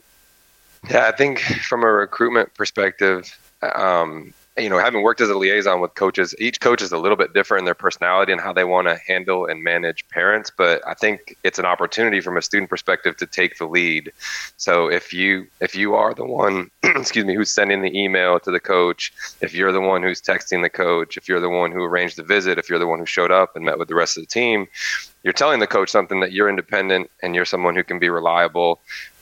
[0.91, 3.39] Yeah, I think from a recruitment perspective,
[3.77, 7.17] um, you know, having worked as a liaison with coaches, each coach is a little
[7.17, 10.51] bit different in their personality and how they want to handle and manage parents.
[10.55, 14.13] But I think it's an opportunity from a student perspective to take the lead.
[14.59, 18.51] So if you if you are the one, excuse me, who's sending the email to
[18.51, 21.83] the coach, if you're the one who's texting the coach, if you're the one who
[21.83, 24.19] arranged the visit, if you're the one who showed up and met with the rest
[24.19, 24.69] of the team,
[25.23, 28.81] you're telling the coach something that you're independent and you're someone who can be reliable.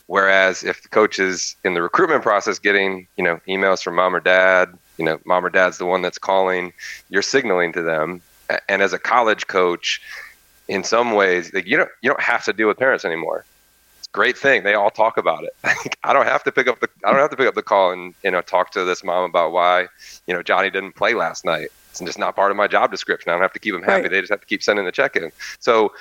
[0.08, 4.16] Whereas if the coach is in the recruitment process getting, you know, emails from mom
[4.16, 6.74] or dad, you know, mom or dad's the one that's calling,
[7.08, 8.20] you're signaling to them.
[8.68, 10.02] And as a college coach,
[10.68, 13.46] in some ways, like you don't you don't have to deal with parents anymore.
[13.98, 14.62] It's a great thing.
[14.62, 15.96] They all talk about it.
[16.04, 17.92] I don't have to pick up the I don't have to pick up the call
[17.92, 19.88] and you know talk to this mom about why
[20.26, 21.68] you know Johnny didn't play last night.
[21.90, 23.30] It's just not part of my job description.
[23.30, 24.02] I don't have to keep them happy.
[24.02, 24.10] Right.
[24.10, 25.32] They just have to keep sending the check in.
[25.60, 25.92] So,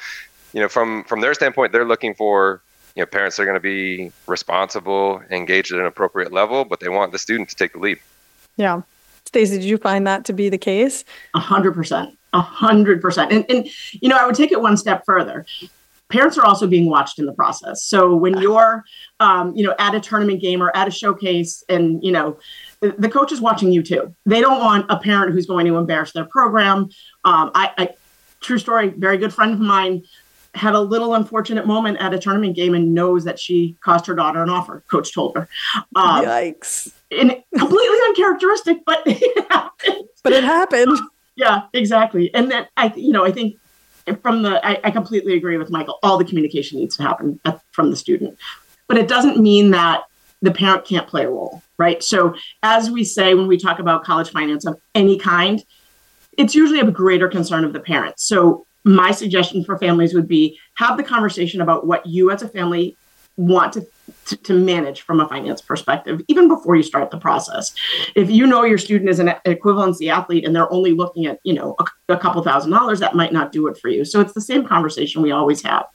[0.52, 2.62] you know, from from their standpoint, they're looking for
[2.96, 6.90] you know parents are going to be responsible, engaged at an appropriate level, but they
[6.90, 8.00] want the student to take the lead.
[8.60, 8.82] Yeah.
[9.26, 11.06] Stacey, did you find that to be the case?
[11.34, 12.18] A hundred percent.
[12.34, 13.32] A hundred percent.
[13.32, 15.46] And and you know, I would take it one step further.
[16.10, 17.84] Parents are also being watched in the process.
[17.84, 18.84] So when you're
[19.20, 22.38] um, you know, at a tournament game or at a showcase and you know,
[22.82, 24.14] the coach is watching you too.
[24.26, 26.90] They don't want a parent who's going to embarrass their program.
[27.24, 27.90] Um, I, I
[28.42, 30.04] true story, very good friend of mine
[30.56, 34.16] had a little unfortunate moment at a tournament game and knows that she cost her
[34.16, 34.84] daughter an offer.
[34.90, 35.48] Coach told her.
[35.96, 36.92] Um, Yikes!
[37.12, 40.06] And completely uncharacteristic, but it happened.
[40.24, 40.98] But it happened.
[41.36, 42.34] Yeah, exactly.
[42.34, 43.58] And then I, you know, I think
[44.22, 46.00] from the, I, I completely agree with Michael.
[46.04, 48.38] All the communication needs to happen at, from the student,
[48.88, 50.04] but it doesn't mean that
[50.42, 52.04] the parent can't play a role, right?
[52.04, 55.64] So as we say when we talk about college finance of any kind,
[56.38, 58.24] it's usually a greater concern of the parents.
[58.26, 62.48] So my suggestion for families would be have the conversation about what you as a
[62.48, 62.96] family
[63.40, 63.88] want to,
[64.26, 67.74] to, to, manage from a finance perspective, even before you start the process.
[68.16, 71.54] If you know your student is an equivalency athlete and they're only looking at, you
[71.54, 74.04] know, a, a couple thousand dollars, that might not do it for you.
[74.04, 75.86] So it's the same conversation we always have.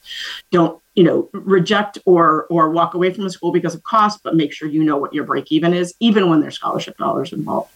[0.51, 4.35] Don't, you know, reject or or walk away from a school because of cost, but
[4.35, 7.71] make sure you know what your break even is, even when there's scholarship dollars involved.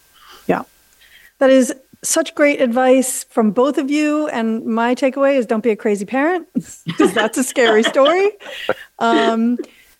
[0.47, 0.63] Yeah.
[1.37, 4.27] That is such great advice from both of you.
[4.29, 6.47] And my takeaway is don't be a crazy parent
[6.85, 8.31] because that's a scary story.
[8.99, 9.57] Um,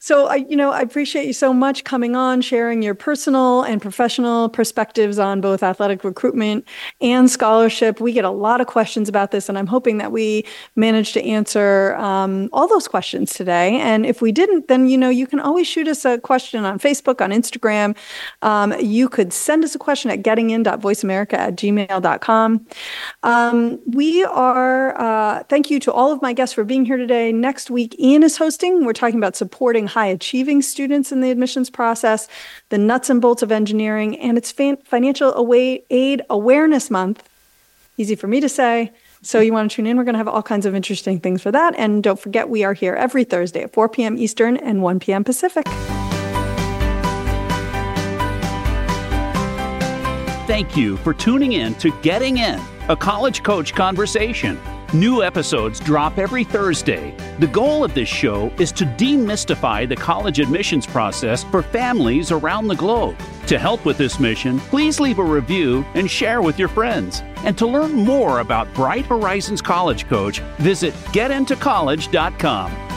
[0.09, 3.79] so I, you know, I appreciate you so much coming on, sharing your personal and
[3.79, 6.65] professional perspectives on both athletic recruitment
[6.99, 7.99] and scholarship.
[7.99, 10.45] We get a lot of questions about this, and I'm hoping that we
[10.75, 13.79] manage to answer um, all those questions today.
[13.79, 16.79] And if we didn't, then you know, you can always shoot us a question on
[16.79, 17.95] Facebook, on Instagram.
[18.41, 22.65] Um, you could send us a question at gettingin.voiceamerica at gmail.com.
[23.21, 24.99] Um, we are.
[24.99, 27.31] Uh, thank you to all of my guests for being here today.
[27.31, 28.85] Next week, Ian is hosting.
[28.85, 32.29] We're talking about supporting high high achieving students in the admissions process,
[32.69, 34.49] the nuts and bolts of engineering, and it's
[34.85, 35.53] Financial
[35.89, 37.27] Aid Awareness Month.
[37.97, 38.93] Easy for me to say.
[39.23, 39.97] So you want to tune in?
[39.97, 41.75] We're going to have all kinds of interesting things for that.
[41.77, 44.17] And don't forget, we are here every Thursday at 4 p.m.
[44.17, 45.25] Eastern and 1 p.m.
[45.25, 45.65] Pacific.
[50.47, 54.57] Thank you for tuning in to Getting In, a college coach conversation.
[54.93, 57.15] New episodes drop every Thursday.
[57.37, 62.67] The goal of this show is to demystify the college admissions process for families around
[62.67, 63.15] the globe.
[63.47, 67.21] To help with this mission, please leave a review and share with your friends.
[67.45, 72.88] And to learn more about Bright Horizons College Coach, visit getintocollege.com.